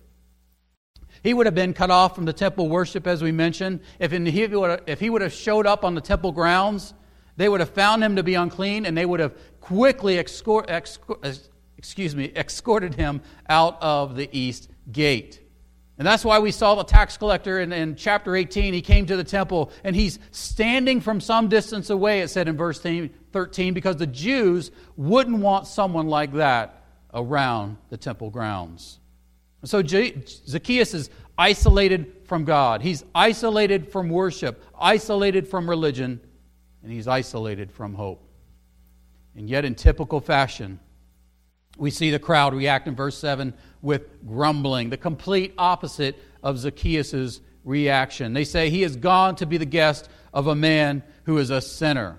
He 1.23 1.35
would 1.35 1.47
have 1.47 1.55
been 1.55 1.75
cut 1.75 1.91
off 1.91 2.15
from 2.15 2.25
the 2.25 2.33
temple 2.33 2.69
worship, 2.69 3.07
as 3.07 3.23
we 3.23 3.33
mentioned. 3.33 3.81
If 3.99 4.13
he 4.13 5.11
would 5.11 5.23
have, 5.23 5.33
showed 5.33 5.67
up 5.67 5.85
on 5.85 5.95
the 5.95 6.01
temple 6.01 6.33
grounds, 6.33 6.95
they 7.37 7.49
would 7.49 7.61
have 7.61 7.71
found 7.71 8.03
him 8.03 8.17
to 8.17 8.23
be 8.23 8.35
unclean, 8.35 8.87
and 8.87 8.97
they 8.97 9.07
would 9.07 9.21
have 9.21 9.35
quickly 9.61 10.17
excor- 10.17 10.69
excuse 11.77 12.15
me, 12.15 12.33
escorted 12.37 12.95
him 12.95 13.23
out 13.49 13.79
of 13.83 14.17
the 14.17 14.29
east 14.33 14.69
gate. 14.91 15.40
And 16.01 16.07
that's 16.07 16.25
why 16.25 16.39
we 16.39 16.51
saw 16.51 16.77
the 16.77 16.83
tax 16.83 17.19
collector 17.19 17.61
in, 17.61 17.75
in, 17.75 17.95
chapter 17.95 18.35
18. 18.35 18.73
He 18.73 18.81
came 18.81 19.05
to 19.05 19.19
the 19.19 19.23
temple 19.23 19.71
and 19.85 19.95
he's 19.95 20.19
standing 20.31 20.99
from 21.03 21.21
some 21.21 21.49
distance 21.49 21.91
away, 21.91 22.23
it 22.23 22.29
said 22.29 22.49
in 22.49 22.57
verse 22.57 22.81
13, 22.81 23.75
because 23.75 23.97
the 23.97 24.07
Jews 24.07 24.71
wouldn't 24.97 25.37
want 25.37 25.67
someone 25.67 26.09
like 26.09 26.33
that 26.33 26.85
around 27.13 27.77
the 27.91 27.99
temple 27.99 28.31
grounds. 28.31 28.99
So 29.65 29.83
Zacchaeus 29.83 30.95
is 30.95 31.11
isolated 31.37 32.23
from 32.25 32.47
God. 32.47 32.81
He's 32.81 33.05
isolated 33.15 33.93
from 33.93 34.09
worship, 34.09 34.65
isolated 34.81 35.47
from 35.49 35.69
religion, 35.69 36.19
and 36.83 36.91
he's 36.91 37.09
isolated 37.09 37.71
from 37.71 37.93
hope. 37.93 38.27
And 39.37 39.51
yet, 39.51 39.67
in 39.67 39.75
typical 39.75 40.23
fashion, 40.23 40.81
we 41.77 41.91
see 41.91 42.11
the 42.11 42.19
crowd 42.19 42.55
react 42.55 42.89
in 42.89 42.97
verse 42.97 43.19
7 43.19 43.53
with 43.83 44.09
grumbling, 44.27 44.91
the 44.91 44.97
complete 44.97 45.55
opposite 45.57 46.17
of 46.43 46.59
Zacchaeus' 46.59 47.41
reaction. 47.65 48.33
They 48.33 48.45
say, 48.45 48.71
He 48.71 48.83
has 48.83 48.97
gone 48.97 49.37
to 49.37 49.47
be 49.47 49.57
the 49.57 49.65
guest 49.65 50.09
of 50.33 50.47
a 50.47 50.55
man 50.55 51.03
who 51.25 51.39
is 51.39 51.51
a 51.51 51.61
sinner. 51.61 52.19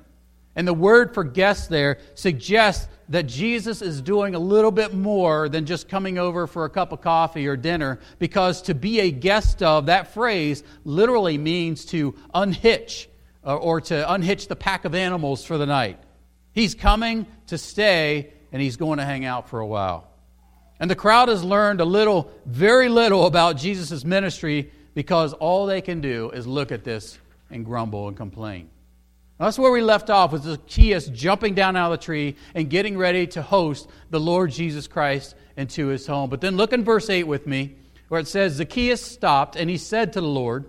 And 0.55 0.67
the 0.67 0.73
word 0.73 1.13
for 1.13 1.23
guest 1.23 1.69
there 1.69 1.97
suggests 2.13 2.87
that 3.09 3.23
Jesus 3.23 3.81
is 3.81 4.01
doing 4.01 4.35
a 4.35 4.39
little 4.39 4.71
bit 4.71 4.93
more 4.93 5.47
than 5.49 5.65
just 5.65 5.87
coming 5.87 6.17
over 6.17 6.45
for 6.47 6.65
a 6.65 6.69
cup 6.69 6.91
of 6.91 7.01
coffee 7.01 7.47
or 7.47 7.55
dinner, 7.55 7.99
because 8.19 8.61
to 8.63 8.75
be 8.75 8.99
a 8.99 9.11
guest 9.11 9.63
of, 9.63 9.85
that 9.85 10.13
phrase 10.13 10.63
literally 10.83 11.37
means 11.37 11.85
to 11.85 12.15
unhitch 12.33 13.07
or, 13.43 13.57
or 13.57 13.81
to 13.81 14.13
unhitch 14.13 14.47
the 14.47 14.55
pack 14.55 14.85
of 14.85 14.93
animals 14.93 15.43
for 15.45 15.57
the 15.57 15.65
night. 15.65 15.99
He's 16.53 16.75
coming 16.75 17.27
to 17.47 17.57
stay 17.57 18.33
and 18.51 18.61
he's 18.61 18.75
going 18.75 18.99
to 18.99 19.05
hang 19.05 19.23
out 19.23 19.49
for 19.49 19.61
a 19.61 19.67
while. 19.67 20.10
And 20.81 20.89
the 20.89 20.95
crowd 20.95 21.29
has 21.29 21.43
learned 21.43 21.79
a 21.79 21.85
little, 21.85 22.31
very 22.47 22.89
little 22.89 23.27
about 23.27 23.55
Jesus' 23.55 24.03
ministry 24.03 24.71
because 24.95 25.31
all 25.33 25.67
they 25.67 25.79
can 25.79 26.01
do 26.01 26.31
is 26.31 26.47
look 26.47 26.71
at 26.71 26.83
this 26.83 27.19
and 27.51 27.63
grumble 27.63 28.07
and 28.07 28.17
complain. 28.17 28.67
That's 29.37 29.59
where 29.59 29.71
we 29.71 29.83
left 29.83 30.09
off 30.09 30.31
with 30.31 30.41
Zacchaeus 30.41 31.05
jumping 31.09 31.53
down 31.53 31.75
out 31.75 31.91
of 31.91 31.99
the 31.99 32.03
tree 32.03 32.35
and 32.55 32.67
getting 32.67 32.97
ready 32.97 33.27
to 33.27 33.43
host 33.43 33.87
the 34.09 34.19
Lord 34.19 34.49
Jesus 34.49 34.87
Christ 34.87 35.35
into 35.55 35.87
his 35.87 36.07
home. 36.07 36.31
But 36.31 36.41
then 36.41 36.57
look 36.57 36.73
in 36.73 36.83
verse 36.83 37.11
8 37.11 37.25
with 37.25 37.45
me, 37.45 37.75
where 38.07 38.19
it 38.19 38.27
says, 38.27 38.53
Zacchaeus 38.53 39.05
stopped 39.05 39.55
and 39.55 39.69
he 39.69 39.77
said 39.77 40.13
to 40.13 40.21
the 40.21 40.27
Lord, 40.27 40.67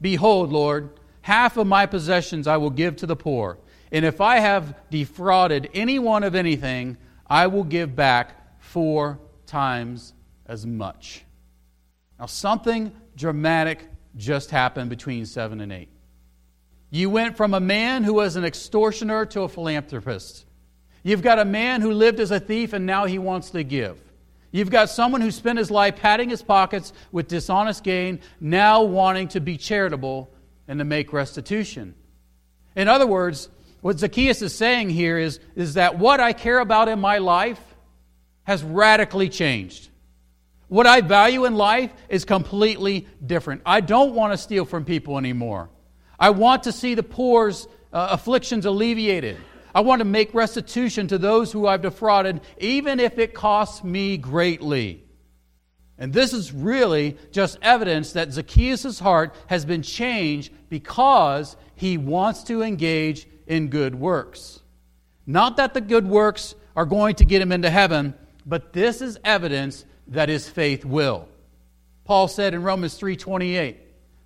Behold, 0.00 0.50
Lord, 0.50 0.98
half 1.22 1.56
of 1.56 1.68
my 1.68 1.86
possessions 1.86 2.48
I 2.48 2.56
will 2.56 2.70
give 2.70 2.96
to 2.96 3.06
the 3.06 3.16
poor. 3.16 3.58
And 3.92 4.04
if 4.04 4.20
I 4.20 4.40
have 4.40 4.74
defrauded 4.90 5.70
anyone 5.72 6.24
of 6.24 6.34
anything, 6.34 6.96
I 7.28 7.46
will 7.46 7.64
give 7.64 7.94
back 7.94 8.58
four 8.58 9.20
times 9.46 10.12
as 10.46 10.66
much. 10.66 11.24
Now, 12.18 12.26
something 12.26 12.92
dramatic 13.16 13.86
just 14.16 14.50
happened 14.50 14.90
between 14.90 15.26
7 15.26 15.60
and 15.60 15.72
8. 15.72 15.88
You 16.90 17.10
went 17.10 17.36
from 17.36 17.52
a 17.52 17.60
man 17.60 18.04
who 18.04 18.14
was 18.14 18.36
an 18.36 18.44
extortioner 18.44 19.26
to 19.26 19.42
a 19.42 19.48
philanthropist. 19.48 20.46
You've 21.02 21.22
got 21.22 21.38
a 21.38 21.44
man 21.44 21.82
who 21.82 21.92
lived 21.92 22.20
as 22.20 22.30
a 22.30 22.40
thief 22.40 22.72
and 22.72 22.86
now 22.86 23.04
he 23.06 23.18
wants 23.18 23.50
to 23.50 23.62
give. 23.62 24.00
You've 24.50 24.70
got 24.70 24.88
someone 24.88 25.20
who 25.20 25.30
spent 25.30 25.58
his 25.58 25.70
life 25.70 25.96
padding 25.96 26.30
his 26.30 26.42
pockets 26.42 26.92
with 27.12 27.28
dishonest 27.28 27.84
gain, 27.84 28.20
now 28.40 28.82
wanting 28.84 29.28
to 29.28 29.40
be 29.40 29.58
charitable 29.58 30.30
and 30.66 30.78
to 30.78 30.84
make 30.84 31.12
restitution. 31.12 31.94
In 32.74 32.88
other 32.88 33.06
words, 33.06 33.48
what 33.82 33.98
Zacchaeus 33.98 34.42
is 34.42 34.54
saying 34.54 34.90
here 34.90 35.18
is, 35.18 35.40
is 35.54 35.74
that 35.74 35.98
what 35.98 36.20
I 36.20 36.32
care 36.32 36.58
about 36.58 36.88
in 36.88 37.00
my 37.00 37.18
life 37.18 37.60
has 38.46 38.62
radically 38.62 39.28
changed. 39.28 39.90
What 40.68 40.86
I 40.86 41.00
value 41.00 41.44
in 41.44 41.54
life 41.54 41.92
is 42.08 42.24
completely 42.24 43.06
different. 43.24 43.62
I 43.66 43.80
don't 43.80 44.14
want 44.14 44.32
to 44.32 44.38
steal 44.38 44.64
from 44.64 44.84
people 44.84 45.18
anymore. 45.18 45.68
I 46.18 46.30
want 46.30 46.62
to 46.64 46.72
see 46.72 46.94
the 46.94 47.02
poor's 47.02 47.68
uh, 47.92 48.08
afflictions 48.10 48.66
alleviated. 48.66 49.36
I 49.74 49.80
want 49.80 50.00
to 50.00 50.04
make 50.04 50.32
restitution 50.32 51.06
to 51.08 51.18
those 51.18 51.52
who 51.52 51.66
I've 51.66 51.82
defrauded, 51.82 52.40
even 52.58 52.98
if 52.98 53.18
it 53.18 53.34
costs 53.34 53.84
me 53.84 54.16
greatly. 54.16 55.04
And 55.98 56.12
this 56.12 56.32
is 56.32 56.52
really 56.52 57.16
just 57.30 57.58
evidence 57.62 58.12
that 58.12 58.32
Zacchaeus' 58.32 58.98
heart 58.98 59.34
has 59.48 59.64
been 59.64 59.82
changed 59.82 60.52
because 60.68 61.56
he 61.74 61.98
wants 61.98 62.44
to 62.44 62.62
engage 62.62 63.26
in 63.46 63.68
good 63.68 63.94
works. 63.94 64.60
Not 65.26 65.56
that 65.56 65.74
the 65.74 65.80
good 65.80 66.06
works 66.06 66.54
are 66.74 66.86
going 66.86 67.16
to 67.16 67.24
get 67.24 67.42
him 67.42 67.52
into 67.52 67.70
heaven, 67.70 68.14
but 68.46 68.72
this 68.72 69.02
is 69.02 69.18
evidence 69.24 69.84
that 70.06 70.28
his 70.28 70.48
faith 70.48 70.84
will. 70.84 71.28
Paul 72.04 72.28
said 72.28 72.54
in 72.54 72.62
Romans 72.62 72.94
3:28, 72.94 73.76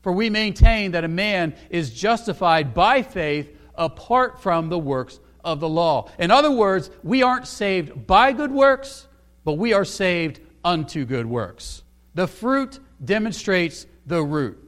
"For 0.02 0.12
we 0.12 0.28
maintain 0.28 0.92
that 0.92 1.04
a 1.04 1.08
man 1.08 1.54
is 1.70 1.90
justified 1.90 2.74
by 2.74 3.02
faith 3.02 3.56
apart 3.74 4.42
from 4.42 4.68
the 4.68 4.78
works 4.78 5.18
of 5.42 5.60
the 5.60 5.68
law." 5.68 6.10
In 6.18 6.30
other 6.30 6.50
words, 6.50 6.90
we 7.02 7.22
aren't 7.22 7.46
saved 7.46 8.06
by 8.06 8.32
good 8.32 8.52
works, 8.52 9.06
but 9.44 9.54
we 9.54 9.72
are 9.72 9.86
saved 9.86 10.40
unto 10.62 11.06
good 11.06 11.24
works. 11.24 11.82
The 12.14 12.26
fruit 12.26 12.78
demonstrates 13.02 13.86
the 14.04 14.22
root. 14.22 14.58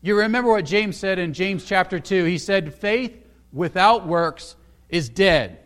You 0.00 0.16
remember 0.18 0.50
what 0.50 0.64
James 0.64 0.96
said 0.96 1.18
in 1.18 1.34
James 1.34 1.64
chapter 1.66 1.98
2. 1.98 2.24
He 2.24 2.38
said, 2.38 2.72
"Faith 2.72 3.18
without 3.52 4.06
works 4.06 4.56
is 4.88 5.08
dead." 5.10 5.58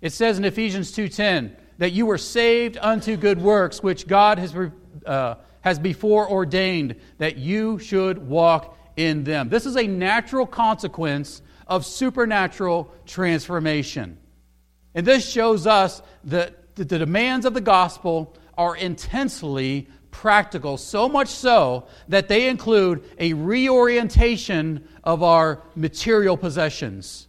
It 0.00 0.12
says 0.12 0.38
in 0.38 0.44
Ephesians 0.44 0.90
2:10, 0.90 1.56
that 1.78 1.92
you 1.92 2.06
were 2.06 2.18
saved 2.18 2.78
unto 2.80 3.16
good 3.16 3.40
works, 3.40 3.82
which 3.82 4.06
God 4.06 4.38
has, 4.38 4.54
uh, 5.06 5.34
has 5.60 5.78
before 5.78 6.30
ordained 6.30 6.96
that 7.18 7.36
you 7.36 7.78
should 7.78 8.18
walk 8.18 8.78
in 8.96 9.24
them. 9.24 9.48
This 9.48 9.66
is 9.66 9.76
a 9.76 9.86
natural 9.86 10.46
consequence 10.46 11.42
of 11.66 11.84
supernatural 11.84 12.92
transformation. 13.06 14.18
And 14.94 15.06
this 15.06 15.28
shows 15.28 15.66
us 15.66 16.02
that 16.24 16.76
the 16.76 16.84
demands 16.84 17.46
of 17.46 17.54
the 17.54 17.60
gospel 17.60 18.36
are 18.56 18.76
intensely 18.76 19.88
practical, 20.10 20.76
so 20.76 21.08
much 21.08 21.28
so 21.28 21.86
that 22.08 22.28
they 22.28 22.48
include 22.48 23.02
a 23.18 23.32
reorientation 23.32 24.86
of 25.02 25.22
our 25.24 25.62
material 25.74 26.36
possessions. 26.36 27.26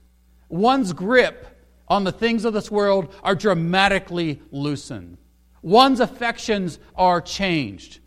One's 0.49 0.93
grip 0.93 1.47
on 1.87 2.03
the 2.03 2.11
things 2.11 2.45
of 2.45 2.53
this 2.53 2.71
world 2.71 3.13
are 3.23 3.35
dramatically 3.35 4.41
loosened. 4.51 5.17
One's 5.61 5.99
affections 5.99 6.79
are 6.95 7.21
changed. 7.21 7.99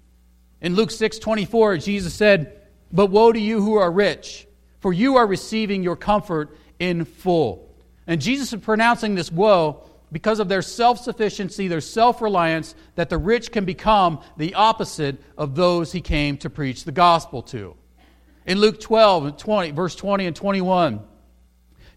In 0.61 0.75
Luke 0.75 0.91
6 0.91 1.19
24, 1.19 1.79
Jesus 1.79 2.15
said, 2.15 2.63
But 2.93 3.07
woe 3.07 3.33
to 3.33 3.41
you 3.41 3.63
who 3.63 3.75
are 3.75 3.91
rich, 3.91 4.47
for 4.81 4.93
you 4.93 5.17
are 5.17 5.27
receiving 5.27 5.83
your 5.83 5.97
comfort 5.97 6.57
in 6.79 7.05
full. 7.05 7.75
And 8.07 8.21
Jesus 8.21 8.53
is 8.53 8.61
pronouncing 8.61 9.15
this 9.15 9.31
woe 9.31 9.85
because 10.11 10.41
of 10.41 10.49
their 10.49 10.63
self 10.63 10.99
sufficiency, 10.99 11.69
their 11.69 11.81
self 11.81 12.23
reliance, 12.23 12.75
that 12.95 13.11
the 13.11 13.19
rich 13.19 13.53
can 13.53 13.65
become 13.65 14.21
the 14.37 14.55
opposite 14.55 15.21
of 15.37 15.55
those 15.55 15.93
he 15.93 16.01
came 16.01 16.37
to 16.39 16.51
preach 16.51 16.85
the 16.85 16.93
gospel 16.93 17.43
to. 17.43 17.77
In 18.47 18.59
Luke 18.59 18.81
12, 18.81 19.37
20, 19.37 19.71
verse 19.73 19.95
20 19.95 20.27
and 20.27 20.35
21, 20.35 21.03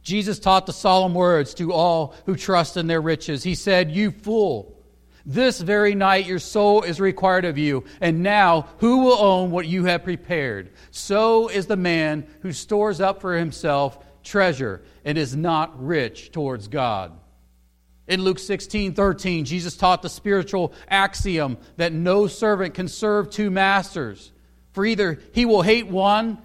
Jesus 0.04 0.40
taught 0.40 0.66
the 0.66 0.74
solemn 0.74 1.14
words 1.14 1.54
to 1.56 1.74
all 1.74 2.16
who 2.26 2.36
trust 2.36 2.78
in 2.78 2.88
their 2.88 3.02
riches. 3.02 3.44
He 3.44 3.56
said, 3.56 3.92
You 3.92 4.12
fool, 4.12 4.78
this 5.26 5.62
very 5.62 5.94
night 5.94 6.26
your 6.26 6.40
soul 6.40 6.82
is 6.82 7.00
required 7.00 7.46
of 7.46 7.58
you, 7.58 7.84
and 8.00 8.24
now 8.24 8.68
who 8.80 9.00
will 9.00 9.20
own 9.20 9.52
what 9.52 9.68
you 9.68 9.86
have 9.86 10.04
prepared? 10.04 10.72
So 10.90 11.48
is 11.48 11.68
the 11.68 11.78
man 11.78 12.28
who 12.42 12.52
stores 12.52 13.00
up 13.00 13.22
for 13.22 13.38
himself 13.38 14.00
treasure 14.24 14.82
and 15.06 15.18
is 15.18 15.36
not 15.36 15.84
rich 15.84 16.32
towards 16.32 16.68
God. 16.68 17.12
In 18.08 18.24
Luke 18.24 18.40
16, 18.40 18.94
13, 18.94 19.46
Jesus 19.46 19.78
taught 19.78 20.02
the 20.02 20.10
spiritual 20.10 20.74
axiom 20.90 21.58
that 21.78 21.94
no 21.94 22.28
servant 22.28 22.74
can 22.74 22.88
serve 22.88 23.30
two 23.30 23.50
masters. 23.52 24.32
For 24.74 24.86
either 24.86 25.20
he 25.34 25.46
will 25.46 25.62
hate 25.62 25.88
one 25.88 26.40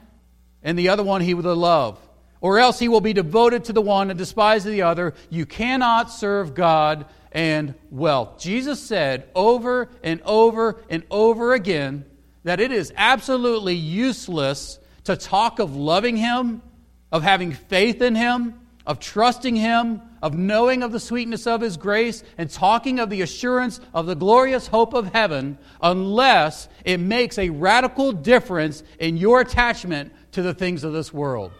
and 0.63 0.79
the 0.79 0.91
other 0.91 1.03
one 1.03 1.23
he 1.23 1.35
will 1.35 1.57
love, 1.57 1.99
or 2.41 2.59
else 2.59 2.79
he 2.79 2.89
will 2.89 3.01
be 3.01 3.13
devoted 3.13 3.65
to 3.65 3.73
the 3.73 3.83
one 3.83 4.11
and 4.11 4.19
despise 4.19 4.65
the 4.65 4.83
other. 4.83 5.15
You 5.31 5.47
cannot 5.47 6.11
serve 6.11 6.55
God 6.55 7.07
and 7.33 7.75
wealth. 7.91 8.39
Jesus 8.39 8.81
said 8.81 9.29
over 9.35 9.89
and 10.03 10.21
over 10.23 10.83
and 10.89 11.03
over 11.11 11.55
again 11.55 12.05
that 12.45 12.61
it 12.61 12.73
is 12.73 12.93
absolutely 12.97 13.75
useless 13.75 14.79
to 15.05 15.17
talk 15.17 15.59
of 15.59 15.77
loving 15.77 16.17
him, 16.17 16.63
of 17.11 17.23
having 17.23 17.53
faith 17.53 18.01
in 18.03 18.15
him, 18.15 18.61
of 18.87 19.01
trusting 19.01 19.57
him, 19.57 20.01
of 20.23 20.37
knowing 20.37 20.83
of 20.83 20.93
the 20.93 21.01
sweetness 21.01 21.47
of 21.47 21.61
His 21.61 21.77
grace 21.77 22.25
and 22.37 22.51
talking 22.51 22.99
of 22.99 23.11
the 23.11 23.23
assurance 23.23 23.81
of 23.95 24.07
the 24.07 24.17
glorious 24.17 24.67
hope 24.67 24.95
of 24.95 25.13
heaven 25.13 25.59
unless 25.81 26.69
it 26.85 26.99
makes 26.99 27.39
a 27.39 27.51
radical 27.51 28.13
difference 28.13 28.83
in 28.99 29.17
your 29.17 29.41
attachment 29.41 30.13
to 30.33 30.43
the 30.43 30.55
things 30.55 30.83
of 30.83 30.93
this 30.93 31.13
world. 31.13 31.53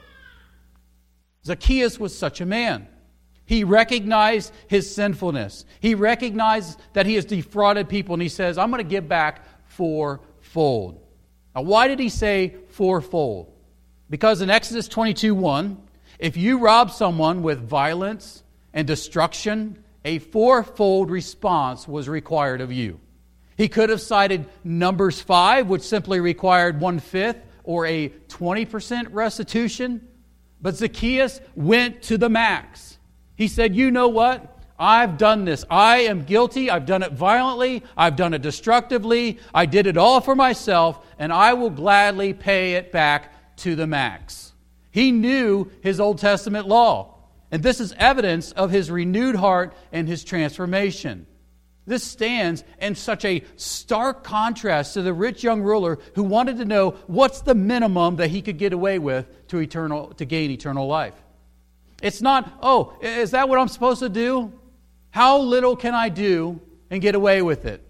Zacchaeus 1.47 1.99
was 1.99 2.17
such 2.17 2.41
a 2.41 2.47
man. 2.47 2.87
He 3.47 3.65
recognized 3.65 4.53
his 4.69 4.93
sinfulness. 4.95 5.65
He 5.81 5.95
recognized 5.95 6.81
that 6.93 7.07
he 7.07 7.15
has 7.15 7.25
defrauded 7.25 7.89
people, 7.89 8.15
and 8.15 8.23
he 8.23 8.29
says, 8.29 8.59
I'm 8.59 8.71
going 8.71 8.83
to 8.83 8.89
give 8.89 9.09
back 9.09 9.45
fourfold. 9.69 11.01
Now, 11.55 11.63
why 11.63 11.89
did 11.89 11.99
he 11.99 12.09
say 12.09 12.55
fourfold? 12.71 13.53
Because 14.11 14.43
in 14.43 14.51
Exodus 14.51 14.89
22 14.89 15.35
1, 15.35 15.81
if 16.19 16.37
you 16.37 16.59
rob 16.59 16.91
someone 16.91 17.43
with 17.43 17.61
violence, 17.61 18.43
and 18.77 18.87
destruction, 18.87 19.83
a 20.05 20.19
fourfold 20.19 21.11
response 21.11 21.89
was 21.89 22.11
required 22.11 22.61
of 22.61 22.71
you. 22.71 23.01
He 23.57 23.69
could 23.69 23.89
have 23.89 24.03
cited 24.03 24.45
Numbers 24.63 25.19
5, 25.19 25.67
which 25.67 25.81
simply 25.81 26.21
required 26.21 26.79
one 26.79 26.99
fifth 26.99 27.39
or 27.65 27.87
a 27.87 28.11
20% 28.11 29.09
restitution. 29.13 30.07
But 30.61 30.77
Zacchaeus 30.77 31.41
went 31.55 32.03
to 32.03 32.19
the 32.19 32.29
max. 32.29 32.99
He 33.37 33.49
said, 33.49 33.77
You 33.77 33.91
know 33.91 34.09
what? 34.09 34.53
I've 34.79 35.17
done 35.17 35.45
this. 35.45 35.65
I 35.71 35.99
am 36.01 36.25
guilty. 36.25 36.71
I've 36.71 36.87
done 36.87 37.03
it 37.03 37.13
violently. 37.13 37.83
I've 37.97 38.17
done 38.17 38.35
it 38.35 38.43
destructively. 38.43 39.39
I 39.55 39.65
did 39.67 39.87
it 39.87 39.97
all 39.97 40.21
for 40.21 40.35
myself, 40.35 41.05
and 41.19 41.33
I 41.33 41.55
will 41.55 41.71
gladly 41.71 42.35
pay 42.35 42.75
it 42.75 42.93
back 42.93 43.57
to 43.59 43.75
the 43.75 43.87
max. 43.87 44.53
He 44.91 45.13
knew 45.13 45.71
his 45.83 45.99
Old 46.01 46.19
Testament 46.19 46.69
law. 46.69 47.15
And 47.51 47.63
this 47.63 47.81
is 47.81 47.95
evidence 47.97 48.53
of 48.53 48.71
his 48.71 48.91
renewed 48.91 49.37
heart 49.37 49.75
and 49.93 50.09
his 50.09 50.25
transformation. 50.25 51.27
This 51.87 52.03
stands 52.03 52.65
in 52.81 52.97
such 52.97 53.25
a 53.25 53.45
stark 53.55 54.25
contrast 54.25 54.95
to 54.95 55.03
the 55.03 55.15
rich 55.15 55.45
young 55.45 55.63
ruler 55.63 56.01
who 56.17 56.25
wanted 56.25 56.59
to 56.59 56.65
know 56.65 56.97
what's 57.07 57.43
the 57.43 57.55
minimum 57.55 58.17
that 58.17 58.31
he 58.31 58.43
could 58.43 58.59
get 58.59 58.73
away 58.73 58.99
with 58.99 59.47
to, 59.49 59.59
eternal, 59.59 60.13
to 60.15 60.25
gain 60.25 60.51
eternal 60.51 60.89
life. 60.89 61.15
It's 62.03 62.21
not, 62.21 62.59
oh, 62.61 62.97
is 63.01 63.31
that 63.31 63.49
what 63.49 63.61
I'm 63.61 63.69
supposed 63.69 64.01
to 64.01 64.09
do? 64.09 64.53
How 65.11 65.39
little 65.39 65.77
can 65.77 65.95
I 65.95 66.09
do 66.09 66.61
and 66.91 67.01
get 67.01 67.15
away 67.15 67.41
with 67.41 67.65
it? 67.65 67.83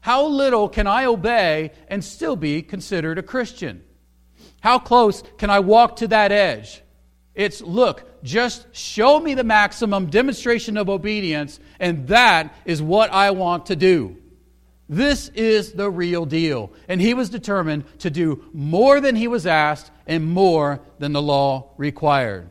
How 0.00 0.26
little 0.26 0.68
can 0.68 0.86
I 0.86 1.06
obey 1.06 1.72
and 1.88 2.04
still 2.04 2.36
be 2.36 2.62
considered 2.62 3.18
a 3.18 3.22
Christian? 3.22 3.82
How 4.60 4.78
close 4.78 5.24
can 5.38 5.50
I 5.50 5.58
walk 5.58 5.96
to 5.96 6.08
that 6.08 6.30
edge? 6.30 6.83
It's 7.34 7.60
look, 7.60 8.22
just 8.22 8.66
show 8.74 9.18
me 9.18 9.34
the 9.34 9.44
maximum 9.44 10.06
demonstration 10.06 10.76
of 10.76 10.88
obedience, 10.88 11.58
and 11.80 12.06
that 12.08 12.54
is 12.64 12.80
what 12.80 13.12
I 13.12 13.32
want 13.32 13.66
to 13.66 13.76
do. 13.76 14.16
This 14.88 15.28
is 15.30 15.72
the 15.72 15.90
real 15.90 16.26
deal. 16.26 16.72
And 16.88 17.00
he 17.00 17.14
was 17.14 17.30
determined 17.30 17.84
to 18.00 18.10
do 18.10 18.44
more 18.52 19.00
than 19.00 19.16
he 19.16 19.28
was 19.28 19.46
asked 19.46 19.90
and 20.06 20.24
more 20.24 20.80
than 20.98 21.12
the 21.12 21.22
law 21.22 21.72
required. 21.76 22.50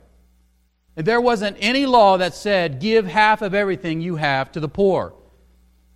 And 0.95 1.05
there 1.05 1.21
wasn't 1.21 1.57
any 1.59 1.85
law 1.85 2.17
that 2.17 2.35
said, 2.35 2.79
give 2.79 3.05
half 3.05 3.41
of 3.41 3.53
everything 3.53 4.01
you 4.01 4.15
have 4.15 4.51
to 4.53 4.59
the 4.59 4.67
poor. 4.67 5.13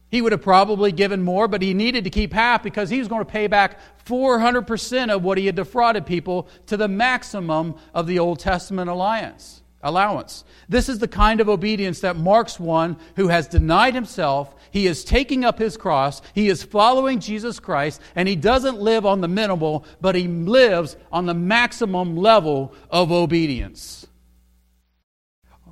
He 0.09 0.21
would 0.21 0.31
have 0.31 0.41
probably 0.41 0.91
given 0.91 1.21
more, 1.21 1.47
but 1.47 1.61
he 1.61 1.73
needed 1.73 2.05
to 2.05 2.09
keep 2.09 2.31
half 2.31 2.63
because 2.63 2.89
he 2.89 2.99
was 2.99 3.09
going 3.09 3.25
to 3.25 3.31
pay 3.31 3.47
back 3.47 3.77
400% 4.05 5.13
of 5.13 5.23
what 5.23 5.37
he 5.37 5.47
had 5.47 5.55
defrauded 5.55 6.05
people 6.05 6.47
to 6.67 6.77
the 6.77 6.87
maximum 6.87 7.75
of 7.93 8.07
the 8.07 8.19
Old 8.19 8.39
Testament 8.39 8.89
alliance, 8.89 9.63
allowance. 9.83 10.45
This 10.69 10.87
is 10.87 10.99
the 10.99 11.09
kind 11.09 11.41
of 11.41 11.49
obedience 11.49 11.99
that 11.99 12.15
marks 12.15 12.57
one 12.57 12.95
who 13.17 13.27
has 13.27 13.49
denied 13.49 13.95
himself, 13.95 14.55
he 14.71 14.87
is 14.87 15.03
taking 15.03 15.43
up 15.43 15.59
his 15.59 15.75
cross, 15.75 16.21
he 16.33 16.47
is 16.47 16.63
following 16.63 17.19
Jesus 17.19 17.59
Christ, 17.59 18.01
and 18.15 18.29
he 18.29 18.35
doesn't 18.37 18.79
live 18.79 19.05
on 19.05 19.19
the 19.19 19.27
minimal, 19.27 19.85
but 19.99 20.15
he 20.15 20.27
lives 20.29 20.95
on 21.11 21.25
the 21.25 21.33
maximum 21.33 22.15
level 22.15 22.73
of 22.89 23.11
obedience. 23.11 24.07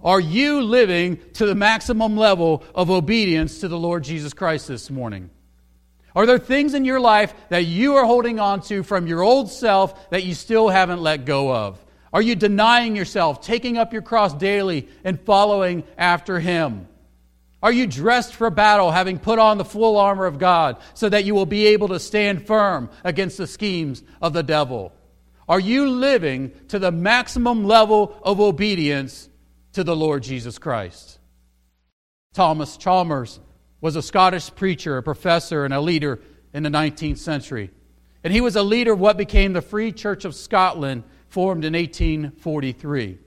Are 0.06 0.20
you 0.20 0.62
living 0.62 1.20
to 1.34 1.48
the 1.48 1.56
maximum 1.56 2.16
level 2.16 2.64
of 2.76 2.92
obedience 2.92 3.62
to 3.62 3.68
the 3.68 3.78
Lord 3.78 4.04
Jesus 4.04 4.36
Christ 4.36 4.68
this 4.68 4.92
morning? 4.92 5.32
Are 6.16 6.28
there 6.28 6.38
things 6.38 6.76
in 6.76 6.86
your 6.86 7.00
life 7.00 7.34
that 7.50 7.66
you 7.66 7.96
are 7.96 8.06
holding 8.06 8.40
on 8.40 8.62
to 8.62 8.84
from 8.84 9.08
your 9.08 9.24
old 9.24 9.50
self 9.50 10.12
that 10.12 10.24
you 10.24 10.36
still 10.36 10.70
haven't 10.70 11.02
let 11.02 11.26
go 11.26 11.52
of? 11.52 11.84
Are 12.14 12.22
you 12.22 12.36
denying 12.36 12.96
yourself, 12.96 13.42
taking 13.42 13.80
up 13.80 13.94
your 13.94 14.04
cross 14.04 14.32
daily, 14.32 14.88
and 15.04 15.20
following 15.20 15.84
after 15.98 16.40
Him? 16.40 16.88
Are 17.64 17.72
you 17.72 17.88
dressed 17.88 18.36
for 18.36 18.52
battle, 18.52 18.92
having 18.92 19.18
put 19.18 19.40
on 19.40 19.58
the 19.58 19.66
full 19.66 19.98
armor 19.98 20.28
of 20.28 20.38
God, 20.38 20.78
so 20.94 21.10
that 21.10 21.26
you 21.26 21.34
will 21.34 21.48
be 21.48 21.66
able 21.66 21.88
to 21.88 22.00
stand 22.00 22.46
firm 22.46 22.92
against 23.04 23.40
the 23.40 23.48
schemes 23.48 24.04
of 24.22 24.34
the 24.34 24.44
devil? 24.44 24.94
Are 25.50 25.60
you 25.60 25.90
living 25.90 26.52
to 26.68 26.78
the 26.78 26.92
maximum 26.92 27.66
level 27.66 28.16
of 28.24 28.40
obedience 28.40 29.30
to 29.76 29.84
the 29.84 29.96
Lord 29.96 30.24
Jesus 30.24 30.58
Christ. 30.58 31.20
Thomas 32.34 32.78
Chalmers 32.78 33.42
was 33.82 33.98
a 33.98 34.02
Scottish 34.02 34.56
preacher, 34.56 34.98
a 34.98 35.04
professor, 35.04 35.66
and 35.66 35.74
a 35.74 35.82
leader 35.82 36.22
in 36.54 36.64
the 36.64 36.70
19th 36.70 37.18
century. 37.18 37.72
And 38.24 38.32
he 38.32 38.40
was 38.40 38.56
a 38.56 38.64
leader 38.64 38.94
of 38.94 39.02
what 39.02 39.18
became 39.18 39.52
the 39.52 39.62
Free 39.62 39.92
Church 39.92 40.24
of 40.24 40.34
Scotland, 40.34 41.04
formed 41.28 41.66
in 41.66 41.74
1843. 41.74 43.20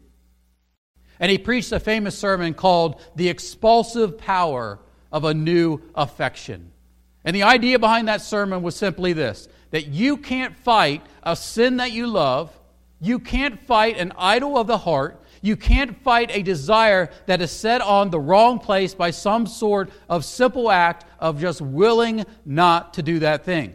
And 1.20 1.30
he 1.30 1.37
preached 1.37 1.70
a 1.70 1.78
famous 1.78 2.16
sermon 2.16 2.54
called 2.54 2.98
The 3.14 3.28
Expulsive 3.28 4.16
Power 4.16 4.78
of 5.12 5.24
a 5.24 5.34
New 5.34 5.82
Affection. 5.94 6.72
And 7.26 7.37
the 7.37 7.42
idea 7.42 7.78
behind 7.78 8.08
that 8.08 8.22
sermon 8.22 8.62
was 8.62 8.74
simply 8.74 9.12
this 9.12 9.48
that 9.70 9.88
you 9.88 10.16
can't 10.16 10.56
fight 10.56 11.02
a 11.22 11.37
sin 11.37 11.76
that 11.76 11.92
you 11.92 12.06
love, 12.06 12.58
you 13.02 13.18
can't 13.18 13.61
fight 13.66 13.98
an 13.98 14.14
idol 14.16 14.56
of 14.56 14.66
the 14.66 14.78
heart, 14.78 15.22
you 15.42 15.57
can't 15.57 16.03
fight 16.03 16.31
a 16.33 16.42
desire 16.42 17.11
that 17.27 17.40
is 17.40 17.51
set 17.51 17.81
on 17.81 18.11
the 18.11 18.20
wrong 18.20 18.59
place 18.59 18.94
by 18.94 19.11
some 19.11 19.46
sort 19.46 19.90
of 20.09 20.24
simple 20.24 20.70
act 20.70 21.05
of 21.18 21.40
just 21.40 21.61
willing 21.61 22.24
not 22.44 22.94
to 22.94 23.03
do 23.03 23.18
that 23.20 23.44
thing. 23.44 23.74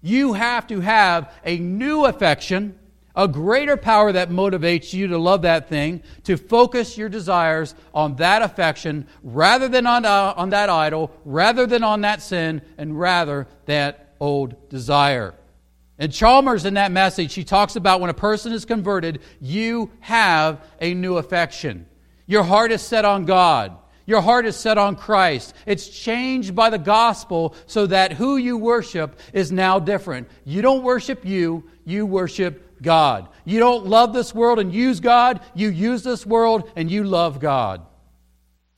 You 0.00 0.32
have 0.32 0.66
to 0.66 0.80
have 0.80 1.32
a 1.44 1.58
new 1.58 2.04
affection, 2.04 2.78
a 3.14 3.28
greater 3.28 3.76
power 3.76 4.12
that 4.12 4.30
motivates 4.30 4.92
you 4.92 5.06
to 5.08 5.18
love 5.18 5.42
that 5.42 5.68
thing, 5.68 6.02
to 6.24 6.36
focus 6.36 6.98
your 6.98 7.08
desires 7.08 7.74
on 7.94 8.16
that 8.16 8.42
affection 8.42 9.06
rather 9.22 9.68
than 9.68 9.86
on, 9.86 10.04
uh, 10.04 10.34
on 10.36 10.50
that 10.50 10.68
idol, 10.68 11.12
rather 11.24 11.66
than 11.66 11.84
on 11.84 12.00
that 12.00 12.20
sin, 12.20 12.62
and 12.78 12.98
rather 12.98 13.46
that 13.66 14.14
old 14.18 14.68
desire. 14.68 15.34
And 16.02 16.12
Chalmers, 16.12 16.64
in 16.64 16.74
that 16.74 16.90
message, 16.90 17.32
he 17.32 17.44
talks 17.44 17.76
about 17.76 18.00
when 18.00 18.10
a 18.10 18.14
person 18.14 18.52
is 18.52 18.64
converted, 18.64 19.20
you 19.40 19.92
have 20.00 20.60
a 20.80 20.94
new 20.94 21.16
affection. 21.16 21.86
Your 22.26 22.42
heart 22.42 22.72
is 22.72 22.82
set 22.82 23.04
on 23.04 23.24
God. 23.24 23.76
Your 24.04 24.20
heart 24.20 24.44
is 24.44 24.56
set 24.56 24.78
on 24.78 24.96
Christ. 24.96 25.54
It's 25.64 25.86
changed 25.88 26.56
by 26.56 26.70
the 26.70 26.78
gospel 26.78 27.54
so 27.66 27.86
that 27.86 28.14
who 28.14 28.36
you 28.36 28.58
worship 28.58 29.20
is 29.32 29.52
now 29.52 29.78
different. 29.78 30.28
You 30.44 30.60
don't 30.60 30.82
worship 30.82 31.24
you, 31.24 31.70
you 31.84 32.04
worship 32.04 32.82
God. 32.82 33.28
You 33.44 33.60
don't 33.60 33.86
love 33.86 34.12
this 34.12 34.34
world 34.34 34.58
and 34.58 34.74
use 34.74 34.98
God, 34.98 35.40
you 35.54 35.68
use 35.68 36.02
this 36.02 36.26
world 36.26 36.68
and 36.74 36.90
you 36.90 37.04
love 37.04 37.38
God. 37.38 37.80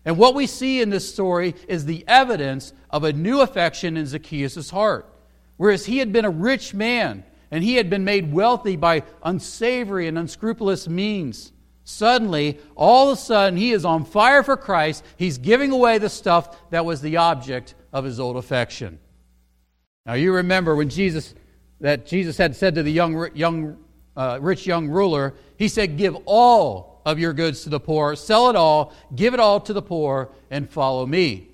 And 0.05 0.19
what 0.19 0.35
we 0.35 0.47
see 0.47 0.83
in 0.83 0.91
this 0.91 1.11
story 1.11 1.55
is 1.69 1.87
the 1.87 2.05
evidence 2.07 2.75
of 2.91 3.03
a 3.03 3.15
new 3.15 3.41
affection 3.41 3.97
in 3.97 4.05
Zacchaeus' 4.05 4.69
heart. 4.69 5.11
Whereas 5.57 5.87
he 5.87 5.99
had 5.99 6.13
been 6.13 6.25
a 6.25 6.31
rich 6.31 6.75
man 6.75 7.25
and 7.51 7.63
he 7.63 7.77
had 7.77 7.89
been 7.89 8.05
made 8.05 8.33
wealthy 8.33 8.77
by 8.77 9.05
unsavory 9.23 10.09
and 10.09 10.19
unscrupulous 10.19 10.89
means. 10.89 11.53
Suddenly, 11.85 12.59
all 12.75 13.11
of 13.11 13.19
a 13.19 13.21
sudden, 13.21 13.59
he 13.59 13.73
is 13.73 13.85
on 13.85 14.05
fire 14.05 14.43
for 14.43 14.57
Christ. 14.57 15.05
He's 15.17 15.39
giving 15.39 15.71
away 15.71 15.99
the 15.99 16.09
stuff 16.09 16.71
that 16.71 16.85
was 16.85 17.01
the 17.01 17.19
object 17.19 17.75
of 17.93 18.05
his 18.05 18.19
old 18.19 18.37
affection. 18.37 18.99
Now, 20.07 20.15
you 20.15 20.35
remember 20.35 20.75
when 20.75 20.89
Jesus, 20.89 21.35
that 21.81 22.07
Jesus 22.07 22.37
had 22.39 22.57
said 22.57 22.75
to 22.75 22.83
the 22.83 22.91
young, 22.91 23.29
young, 23.35 23.77
uh, 24.17 24.39
rich 24.41 24.67
young 24.67 24.89
ruler, 24.89 25.35
he 25.59 25.69
said, 25.69 25.97
Give 25.99 26.17
all 26.25 27.03
of 27.05 27.19
your 27.19 27.35
goods 27.35 27.63
to 27.65 27.69
the 27.69 27.81
poor, 27.81 28.17
sell 28.17 28.49
it 28.49 28.57
all, 28.57 28.95
give 29.15 29.35
it 29.35 29.41
all 29.41 29.61
to 29.61 29.73
the 29.73 29.83
poor, 29.83 30.31
and 30.51 30.69
follow 30.69 31.07
me. 31.07 31.49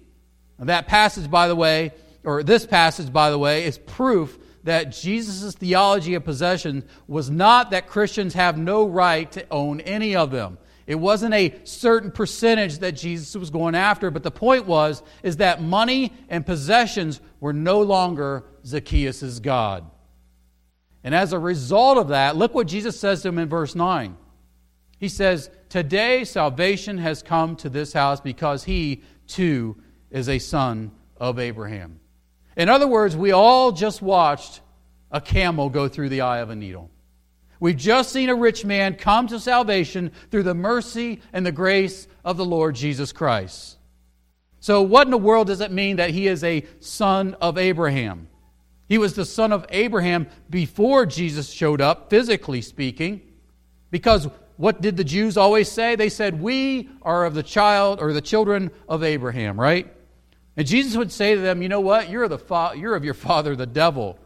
And 0.59 0.69
that 0.69 0.87
passage, 0.87 1.31
by 1.31 1.49
the 1.49 1.57
way, 1.57 1.93
or 2.25 2.43
this 2.43 2.67
passage, 2.67 3.13
by 3.13 3.31
the 3.31 3.39
way, 3.39 3.65
is 3.65 3.79
proof 3.79 4.39
that 4.65 4.93
Jesus' 4.93 5.55
theology 5.55 6.15
of 6.15 6.25
possession 6.25 6.85
was 7.07 7.31
not 7.31 7.71
that 7.71 7.87
Christians 7.87 8.35
have 8.35 8.59
no 8.59 8.87
right 8.87 9.31
to 9.33 9.47
own 9.51 9.81
any 9.81 10.15
of 10.15 10.31
them. 10.31 10.59
It 10.87 10.97
wasn't 10.97 11.35
a 11.35 11.55
certain 11.65 12.11
percentage 12.11 12.79
that 12.79 12.93
Jesus 12.93 13.35
was 13.37 13.51
going 13.51 13.75
after, 13.75 14.11
but 14.11 14.23
the 14.23 14.31
point 14.31 14.67
was 14.67 15.03
is 15.23 15.37
that 15.37 15.63
money 15.63 16.13
and 16.29 16.45
possessions 16.45 17.21
were 17.39 17.53
no 17.53 17.81
longer 17.83 18.45
Zacchaeus' 18.67 19.39
God. 19.39 19.89
And 21.05 21.15
as 21.15 21.33
a 21.33 21.39
result 21.39 21.97
of 21.97 22.09
that, 22.09 22.37
look 22.37 22.55
what 22.55 22.67
Jesus 22.67 22.99
says 22.99 23.23
to 23.23 23.29
him 23.29 23.39
in 23.39 23.49
verse 23.49 23.75
9. 23.75 24.17
He 24.99 25.09
says, 25.09 25.49
Today 25.69 26.25
salvation 26.25 26.99
has 26.99 27.23
come 27.23 27.57
to 27.57 27.69
this 27.69 27.93
house 27.93 28.21
because 28.21 28.65
he, 28.65 29.03
too, 29.27 29.77
is 30.11 30.29
a 30.29 30.39
son 30.39 30.91
of 31.17 31.39
Abraham. 31.39 32.01
In 32.61 32.69
other 32.69 32.87
words, 32.87 33.17
we 33.17 33.33
all 33.33 33.73
just 33.73 34.03
watched 34.03 34.61
a 35.11 35.19
camel 35.19 35.71
go 35.71 35.89
through 35.89 36.11
the 36.11 36.21
eye 36.21 36.41
of 36.41 36.51
a 36.51 36.55
needle. 36.55 36.91
We've 37.59 37.75
just 37.75 38.13
seen 38.13 38.29
a 38.29 38.35
rich 38.35 38.67
man 38.67 38.97
come 38.97 39.29
to 39.29 39.41
salvation 39.41 40.13
through 40.31 40.43
the 40.43 40.53
mercy 40.53 41.23
and 41.33 41.47
the 41.47 41.53
grace 41.53 42.07
of 42.23 42.37
the 42.37 42.45
Lord 42.45 42.75
Jesus 42.75 43.13
Christ. 43.13 43.79
So, 44.59 44.83
what 44.83 45.07
in 45.07 45.11
the 45.11 45.17
world 45.17 45.47
does 45.47 45.63
it 45.63 45.73
mean 45.73 45.97
that 45.97 46.11
he 46.11 46.27
is 46.27 46.45
a 46.45 46.67
son 46.81 47.35
of 47.41 47.57
Abraham? 47.57 48.29
He 48.91 48.99
was 48.99 49.15
the 49.15 49.25
son 49.25 49.55
of 49.55 49.65
Abraham 49.71 50.27
before 50.51 51.07
Jesus 51.07 51.49
showed 51.49 51.81
up, 51.81 52.11
physically 52.11 52.61
speaking, 52.61 53.23
because 53.91 54.29
what 54.59 54.83
did 54.83 54.99
the 54.99 55.05
Jews 55.05 55.39
always 55.39 55.73
say? 55.73 55.97
They 55.97 56.11
said, 56.11 56.43
We 56.43 56.91
are 57.01 57.25
of 57.25 57.33
the 57.33 57.43
child 57.43 58.03
or 58.03 58.13
the 58.13 58.21
children 58.21 58.71
of 58.87 59.03
Abraham, 59.03 59.59
right? 59.59 59.91
And 60.61 60.69
Jesus 60.69 60.95
would 60.95 61.11
say 61.11 61.35
to 61.35 61.41
them, 61.41 61.63
You 61.63 61.71
know 61.71 61.81
what? 61.81 62.11
You're, 62.11 62.29
the 62.29 62.37
fa- 62.37 62.75
you're 62.77 62.95
of 62.95 63.03
your 63.03 63.15
father, 63.15 63.57
the 63.57 63.65
devil. 63.65 64.19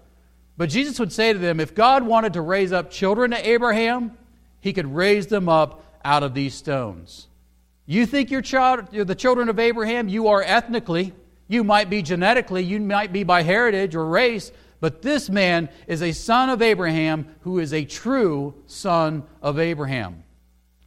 But 0.57 0.69
Jesus 0.69 0.99
would 0.99 1.13
say 1.13 1.33
to 1.33 1.39
them, 1.39 1.61
If 1.61 1.77
God 1.77 2.03
wanted 2.03 2.33
to 2.33 2.41
raise 2.41 2.73
up 2.73 2.91
children 2.91 3.31
to 3.31 3.49
Abraham, 3.49 4.19
he 4.61 4.73
could 4.73 4.93
raise 4.93 5.29
them 5.29 5.49
up 5.49 5.85
out 6.05 6.25
of 6.25 6.35
these 6.35 6.53
stones. 6.53 7.29
You 7.87 8.05
think 8.05 8.33
you're, 8.33 8.43
child, 8.43 8.89
you're 8.91 9.05
the 9.05 9.15
children 9.15 9.49
of 9.49 9.61
Abraham? 9.61 10.09
You 10.09 10.27
are 10.27 10.43
ethnically. 10.43 11.13
You 11.47 11.63
might 11.63 11.89
be 11.89 12.03
genetically. 12.03 12.65
You 12.65 12.81
might 12.81 13.13
be 13.13 13.23
by 13.23 13.43
heritage 13.43 13.95
or 13.95 14.05
race. 14.05 14.51
But 14.81 15.03
this 15.03 15.31
man 15.31 15.69
is 15.87 16.03
a 16.03 16.11
son 16.11 16.51
of 16.51 16.63
Abraham 16.63 17.33
who 17.43 17.61
is 17.61 17.73
a 17.73 17.85
true 17.85 18.55
son 18.67 19.23
of 19.41 19.61
Abraham. 19.61 20.25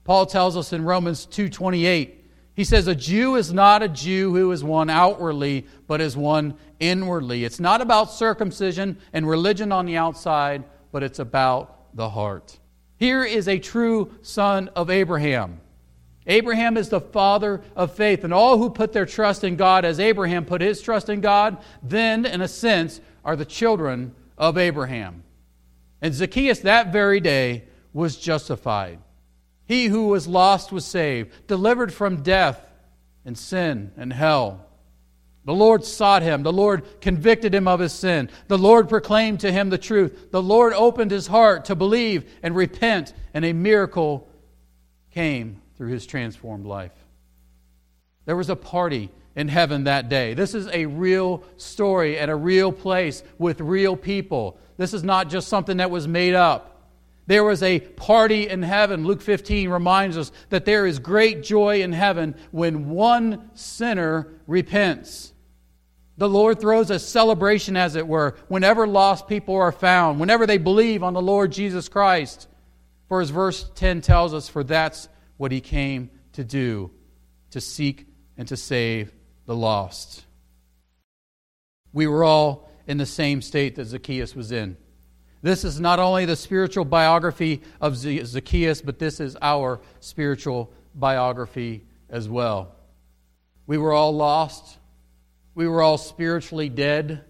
Paul 0.03 0.25
tells 0.25 0.57
us 0.57 0.73
in 0.73 0.83
Romans 0.83 1.25
2:28 1.25 2.16
he 2.57 2.63
says, 2.63 2.87
A 2.87 2.95
Jew 2.95 3.35
is 3.35 3.53
not 3.53 3.83
a 3.83 3.87
Jew 3.87 4.33
who 4.33 4.51
is 4.51 4.63
one 4.63 4.89
outwardly, 4.89 5.67
but 5.85 6.01
is 6.01 6.17
one 6.17 6.55
inwardly. 6.79 7.43
It's 7.43 7.59
not 7.59 7.81
about 7.81 8.11
circumcision 8.11 8.97
and 9.13 9.29
religion 9.29 9.71
on 9.71 9.85
the 9.85 9.95
outside, 9.95 10.63
but 10.91 11.03
it's 11.03 11.19
about 11.19 11.95
the 11.95 12.09
heart. 12.09 12.57
Here 12.97 13.23
is 13.23 13.47
a 13.47 13.59
true 13.59 14.11
son 14.23 14.69
of 14.69 14.89
Abraham. 14.89 15.61
Abraham 16.25 16.77
is 16.77 16.89
the 16.89 16.99
father 16.99 17.61
of 17.75 17.93
faith, 17.93 18.23
and 18.23 18.33
all 18.33 18.57
who 18.57 18.71
put 18.71 18.91
their 18.91 19.05
trust 19.05 19.43
in 19.43 19.55
God 19.55 19.85
as 19.85 19.99
Abraham 19.99 20.43
put 20.43 20.61
his 20.61 20.81
trust 20.81 21.09
in 21.09 21.21
God, 21.21 21.59
then, 21.83 22.25
in 22.25 22.41
a 22.41 22.47
sense, 22.47 22.99
are 23.23 23.35
the 23.35 23.45
children 23.45 24.15
of 24.35 24.57
Abraham. 24.57 25.23
And 26.01 26.11
Zacchaeus 26.11 26.61
that 26.61 26.91
very 26.91 27.19
day 27.19 27.65
was 27.93 28.17
justified. 28.17 28.97
He 29.67 29.87
who 29.87 30.07
was 30.07 30.27
lost 30.27 30.71
was 30.71 30.85
saved, 30.85 31.47
delivered 31.47 31.93
from 31.93 32.23
death 32.23 32.59
and 33.25 33.37
sin 33.37 33.91
and 33.97 34.13
hell. 34.13 34.65
The 35.43 35.53
Lord 35.53 35.85
sought 35.85 36.23
him. 36.23 36.43
The 36.43 36.51
Lord 36.51 36.83
convicted 36.99 37.55
him 37.55 37.67
of 37.67 37.79
his 37.79 37.93
sin. 37.93 38.29
The 38.47 38.57
Lord 38.57 38.89
proclaimed 38.89 39.41
to 39.41 39.51
him 39.51 39.69
the 39.69 39.77
truth. 39.77 40.31
The 40.31 40.41
Lord 40.41 40.73
opened 40.73 41.11
his 41.11 41.27
heart 41.27 41.65
to 41.65 41.75
believe 41.75 42.29
and 42.43 42.55
repent, 42.55 43.13
and 43.33 43.45
a 43.45 43.53
miracle 43.53 44.29
came 45.11 45.61
through 45.77 45.89
his 45.89 46.05
transformed 46.05 46.65
life. 46.65 46.91
There 48.25 48.35
was 48.35 48.49
a 48.49 48.57
party 48.57 49.09
in 49.37 49.47
heaven 49.47 49.85
that 49.85 50.09
day. 50.09 50.33
This 50.33 50.53
is 50.53 50.67
a 50.67 50.85
real 50.85 51.43
story 51.55 52.17
at 52.17 52.27
a 52.27 52.35
real 52.35 52.73
place 52.73 53.23
with 53.37 53.61
real 53.61 53.95
people. 53.95 54.59
This 54.77 54.93
is 54.93 55.03
not 55.03 55.29
just 55.29 55.47
something 55.47 55.77
that 55.77 55.91
was 55.91 56.07
made 56.07 56.33
up. 56.33 56.76
There 57.27 57.43
was 57.43 57.61
a 57.61 57.79
party 57.79 58.47
in 58.47 58.63
heaven. 58.63 59.05
Luke 59.05 59.21
15 59.21 59.69
reminds 59.69 60.17
us 60.17 60.31
that 60.49 60.65
there 60.65 60.85
is 60.85 60.97
great 60.97 61.43
joy 61.43 61.81
in 61.81 61.91
heaven 61.91 62.35
when 62.51 62.89
one 62.89 63.51
sinner 63.53 64.33
repents. 64.47 65.33
The 66.17 66.29
Lord 66.29 66.59
throws 66.59 66.89
a 66.89 66.97
celebration, 66.97 67.77
as 67.77 67.95
it 67.95 68.07
were, 68.07 68.35
whenever 68.47 68.87
lost 68.87 69.27
people 69.27 69.55
are 69.55 69.71
found, 69.71 70.19
whenever 70.19 70.47
they 70.47 70.57
believe 70.57 71.03
on 71.03 71.13
the 71.13 71.21
Lord 71.21 71.51
Jesus 71.51 71.89
Christ. 71.89 72.47
For 73.07 73.21
as 73.21 73.29
verse 73.29 73.69
10 73.75 74.01
tells 74.01 74.33
us, 74.33 74.49
for 74.49 74.63
that's 74.63 75.09
what 75.35 75.51
he 75.51 75.61
came 75.61 76.09
to 76.33 76.43
do, 76.43 76.91
to 77.51 77.61
seek 77.61 78.07
and 78.37 78.47
to 78.47 78.57
save 78.57 79.11
the 79.45 79.55
lost. 79.55 80.25
We 81.93 82.07
were 82.07 82.23
all 82.23 82.71
in 82.87 82.97
the 82.97 83.05
same 83.05 83.41
state 83.41 83.75
that 83.75 83.85
Zacchaeus 83.85 84.35
was 84.35 84.51
in. 84.51 84.77
This 85.47 85.63
is 85.63 85.79
not 85.79 85.99
only 85.99 86.25
the 86.25 86.35
spiritual 86.35 86.83
biography 86.83 87.61
of 87.79 87.95
Zacchaeus, 87.95 88.81
but 88.81 88.99
this 88.99 89.21
is 89.21 89.37
our 89.41 89.79
spiritual 90.01 90.73
biography 90.93 91.85
as 92.09 92.27
well. 92.27 92.75
We 93.65 93.77
were 93.77 93.93
all 93.93 94.13
lost. 94.13 94.77
We 95.55 95.65
were 95.65 95.81
all 95.81 95.97
spiritually 95.97 96.67
dead. 96.67 97.23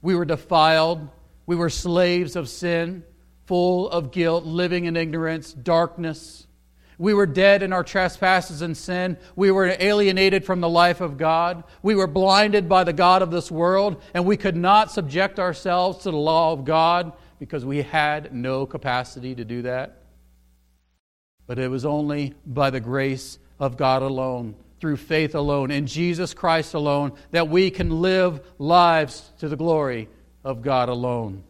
We 0.00 0.14
were 0.14 0.24
defiled. 0.24 1.06
We 1.44 1.54
were 1.54 1.68
slaves 1.68 2.34
of 2.34 2.48
sin, 2.48 3.04
full 3.44 3.90
of 3.90 4.10
guilt, 4.10 4.46
living 4.46 4.86
in 4.86 4.96
ignorance, 4.96 5.52
darkness. 5.52 6.46
We 6.96 7.12
were 7.12 7.26
dead 7.26 7.62
in 7.62 7.74
our 7.74 7.84
trespasses 7.84 8.62
and 8.62 8.74
sin. 8.74 9.18
We 9.36 9.50
were 9.50 9.76
alienated 9.78 10.46
from 10.46 10.62
the 10.62 10.68
life 10.70 11.02
of 11.02 11.18
God. 11.18 11.64
We 11.82 11.94
were 11.94 12.06
blinded 12.06 12.70
by 12.70 12.84
the 12.84 12.94
God 12.94 13.20
of 13.20 13.30
this 13.30 13.50
world, 13.50 14.02
and 14.14 14.24
we 14.24 14.38
could 14.38 14.56
not 14.56 14.90
subject 14.90 15.38
ourselves 15.38 16.04
to 16.04 16.10
the 16.10 16.16
law 16.16 16.54
of 16.54 16.64
God 16.64 17.12
because 17.40 17.64
we 17.64 17.80
had 17.82 18.34
no 18.34 18.66
capacity 18.66 19.34
to 19.34 19.44
do 19.44 19.62
that. 19.62 20.02
But 21.46 21.58
it 21.58 21.68
was 21.68 21.86
only 21.86 22.34
by 22.46 22.68
the 22.70 22.80
grace 22.80 23.38
of 23.58 23.78
God 23.78 24.02
alone, 24.02 24.54
through 24.78 24.98
faith 24.98 25.34
alone, 25.34 25.70
in 25.70 25.86
Jesus 25.86 26.34
Christ 26.34 26.74
alone, 26.74 27.12
that 27.32 27.48
we 27.48 27.70
can 27.70 28.02
live 28.02 28.40
lives 28.58 29.32
to 29.40 29.48
the 29.48 29.56
glory 29.56 30.08
of 30.44 30.62
God 30.62 30.90
alone. 30.90 31.42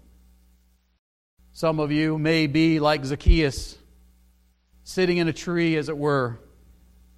Some 1.52 1.80
of 1.80 1.90
you 1.90 2.18
may 2.18 2.46
be 2.46 2.78
like 2.78 3.04
Zacchaeus, 3.04 3.76
sitting 4.84 5.18
in 5.18 5.28
a 5.28 5.32
tree, 5.32 5.76
as 5.76 5.88
it 5.88 5.98
were, 5.98 6.38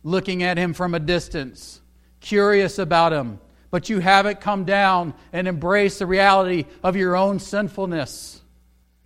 looking 0.02 0.42
at 0.42 0.56
him 0.56 0.72
from 0.72 0.94
a 0.94 1.00
distance, 1.00 1.80
curious 2.20 2.78
about 2.78 3.12
him, 3.12 3.38
but 3.70 3.90
you 3.90 4.00
haven't 4.00 4.40
come 4.40 4.64
down 4.64 5.12
and 5.32 5.46
embraced 5.46 5.98
the 5.98 6.06
reality 6.06 6.64
of 6.82 6.96
your 6.96 7.16
own 7.16 7.38
sinfulness. 7.38 8.41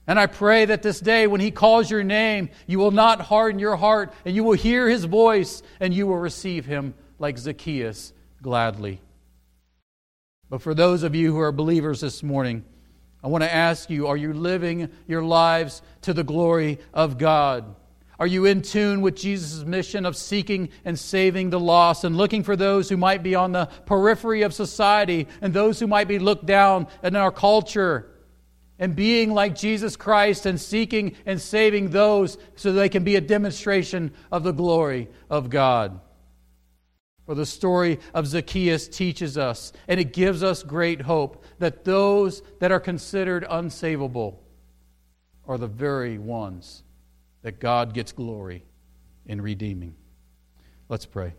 And 0.07 0.19
I 0.19 0.27
pray 0.27 0.67
that 0.67 0.83
this 0.83 1.01
day, 1.01 1.27
when 1.27 1.41
He 1.41 1.51
calls 1.51 1.91
your 1.91 2.05
name, 2.05 2.51
you 2.67 2.79
will 2.79 2.93
not 2.93 3.21
harden 3.21 3.59
your 3.59 3.77
heart, 3.77 4.13
and 4.25 4.37
you 4.37 4.45
will 4.45 4.53
hear 4.53 4.89
His 4.89 5.05
voice, 5.05 5.63
and 5.81 5.93
you 5.93 6.07
will 6.07 6.19
receive 6.19 6.65
Him 6.65 6.95
like 7.19 7.39
Zacchaeus 7.39 8.13
gladly. 8.41 9.01
But 10.49 10.63
for 10.63 10.75
those 10.75 11.03
of 11.03 11.15
you 11.15 11.33
who 11.33 11.41
are 11.41 11.51
believers 11.51 12.01
this 12.01 12.23
morning, 12.23 12.65
I 13.23 13.29
want 13.29 13.43
to 13.43 13.53
ask 13.53 13.91
you 13.91 14.07
are 14.07 14.17
you 14.17 14.33
living 14.33 14.89
your 15.09 15.23
lives 15.23 15.83
to 16.03 16.13
the 16.13 16.23
glory 16.23 16.79
of 16.95 17.19
God? 17.19 17.75
Are 18.19 18.27
you 18.27 18.47
in 18.47 18.63
tune 18.63 19.03
with 19.03 19.17
Jesus' 19.17 19.65
mission 19.65 20.07
of 20.07 20.17
seeking 20.17 20.71
and 20.85 20.99
saving 20.99 21.51
the 21.51 21.61
lost 21.61 22.05
and 22.05 22.17
looking 22.17 22.45
for 22.45 22.57
those 22.57 22.89
who 22.89 22.97
might 22.97 23.23
be 23.23 23.35
on 23.35 23.53
the 23.53 23.67
periphery 23.85 24.43
of 24.43 24.55
society 24.55 25.27
and 25.43 25.53
those 25.53 25.81
who 25.81 25.87
might 25.87 26.09
be 26.09 26.19
looked 26.19 26.47
down 26.47 26.87
in 27.03 27.17
our 27.17 27.33
culture? 27.33 28.09
And 28.79 28.95
being 28.95 29.33
like 29.33 29.55
Jesus 29.55 29.97
Christ 29.97 30.45
and 30.45 30.61
seeking 30.61 31.17
and 31.25 31.41
saving 31.41 31.91
those 31.91 32.37
so 32.57 32.73
they 32.73 32.89
can 32.89 33.05
be 33.05 33.17
a 33.17 33.21
demonstration 33.21 34.13
of 34.31 34.43
the 34.43 34.53
glory 34.53 35.09
of 35.31 35.49
God. 35.49 36.01
For 37.25 37.35
the 37.35 37.47
story 37.47 37.99
of 38.15 38.27
Zacchaeus 38.27 38.87
teaches 38.87 39.37
us, 39.37 39.73
and 39.89 39.99
it 39.99 40.13
gives 40.13 40.43
us 40.43 40.63
great 40.63 41.01
hope, 41.01 41.45
that 41.59 41.85
those 41.85 42.43
that 42.61 42.71
are 42.71 42.79
considered 42.79 43.45
unsavable 43.45 44.37
are 45.49 45.59
the 45.59 45.67
very 45.67 46.19
ones 46.19 46.85
that 47.43 47.59
God 47.59 47.95
gets 47.95 48.13
glory 48.13 48.65
in 49.27 49.41
redeeming. 49.41 49.95
Let's 50.89 51.07
pray. 51.07 51.35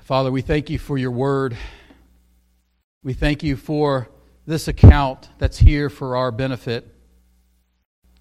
Father, 0.00 0.30
we 0.30 0.42
thank 0.42 0.70
you 0.70 0.78
for 0.78 0.96
your 0.96 1.10
word. 1.10 1.56
We 3.02 3.12
thank 3.12 3.42
you 3.42 3.56
for 3.56 4.08
this 4.46 4.68
account 4.68 5.28
that's 5.38 5.58
here 5.58 5.88
for 5.88 6.16
our 6.16 6.30
benefit. 6.30 6.86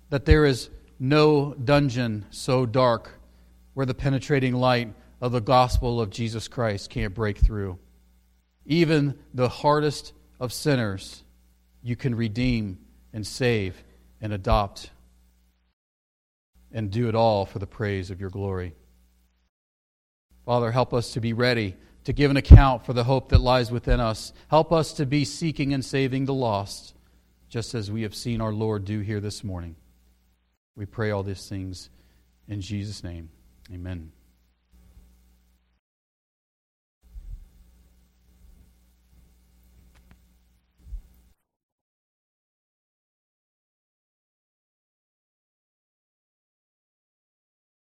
That 0.09 0.25
there 0.25 0.45
is 0.45 0.69
no 0.99 1.53
dungeon 1.53 2.25
so 2.29 2.65
dark 2.65 3.19
where 3.73 3.85
the 3.85 3.93
penetrating 3.93 4.53
light 4.53 4.93
of 5.19 5.31
the 5.31 5.41
gospel 5.41 5.99
of 5.99 6.09
Jesus 6.09 6.47
Christ 6.47 6.89
can't 6.89 7.13
break 7.13 7.37
through. 7.37 7.79
Even 8.65 9.17
the 9.33 9.49
hardest 9.49 10.13
of 10.39 10.53
sinners, 10.53 11.23
you 11.81 11.95
can 11.95 12.15
redeem 12.15 12.77
and 13.11 13.25
save 13.25 13.83
and 14.21 14.31
adopt 14.31 14.91
and 16.71 16.89
do 16.89 17.07
it 17.07 17.15
all 17.15 17.45
for 17.45 17.59
the 17.59 17.67
praise 17.67 18.09
of 18.09 18.19
your 18.19 18.29
glory. 18.29 18.73
Father, 20.45 20.71
help 20.71 20.93
us 20.93 21.13
to 21.13 21.21
be 21.21 21.33
ready 21.33 21.75
to 22.03 22.13
give 22.13 22.31
an 22.31 22.37
account 22.37 22.85
for 22.85 22.93
the 22.93 23.03
hope 23.03 23.29
that 23.29 23.39
lies 23.39 23.71
within 23.71 23.99
us. 23.99 24.33
Help 24.49 24.71
us 24.71 24.93
to 24.93 25.05
be 25.05 25.25
seeking 25.25 25.73
and 25.73 25.83
saving 25.83 26.25
the 26.25 26.33
lost, 26.33 26.95
just 27.49 27.73
as 27.73 27.91
we 27.91 28.01
have 28.01 28.15
seen 28.15 28.41
our 28.41 28.53
Lord 28.53 28.85
do 28.85 28.99
here 28.99 29.19
this 29.19 29.43
morning. 29.43 29.75
We 30.75 30.85
pray 30.85 31.11
all 31.11 31.23
these 31.23 31.47
things 31.47 31.89
in 32.47 32.61
Jesus' 32.61 33.03
name. 33.03 33.29
Amen. 33.71 34.11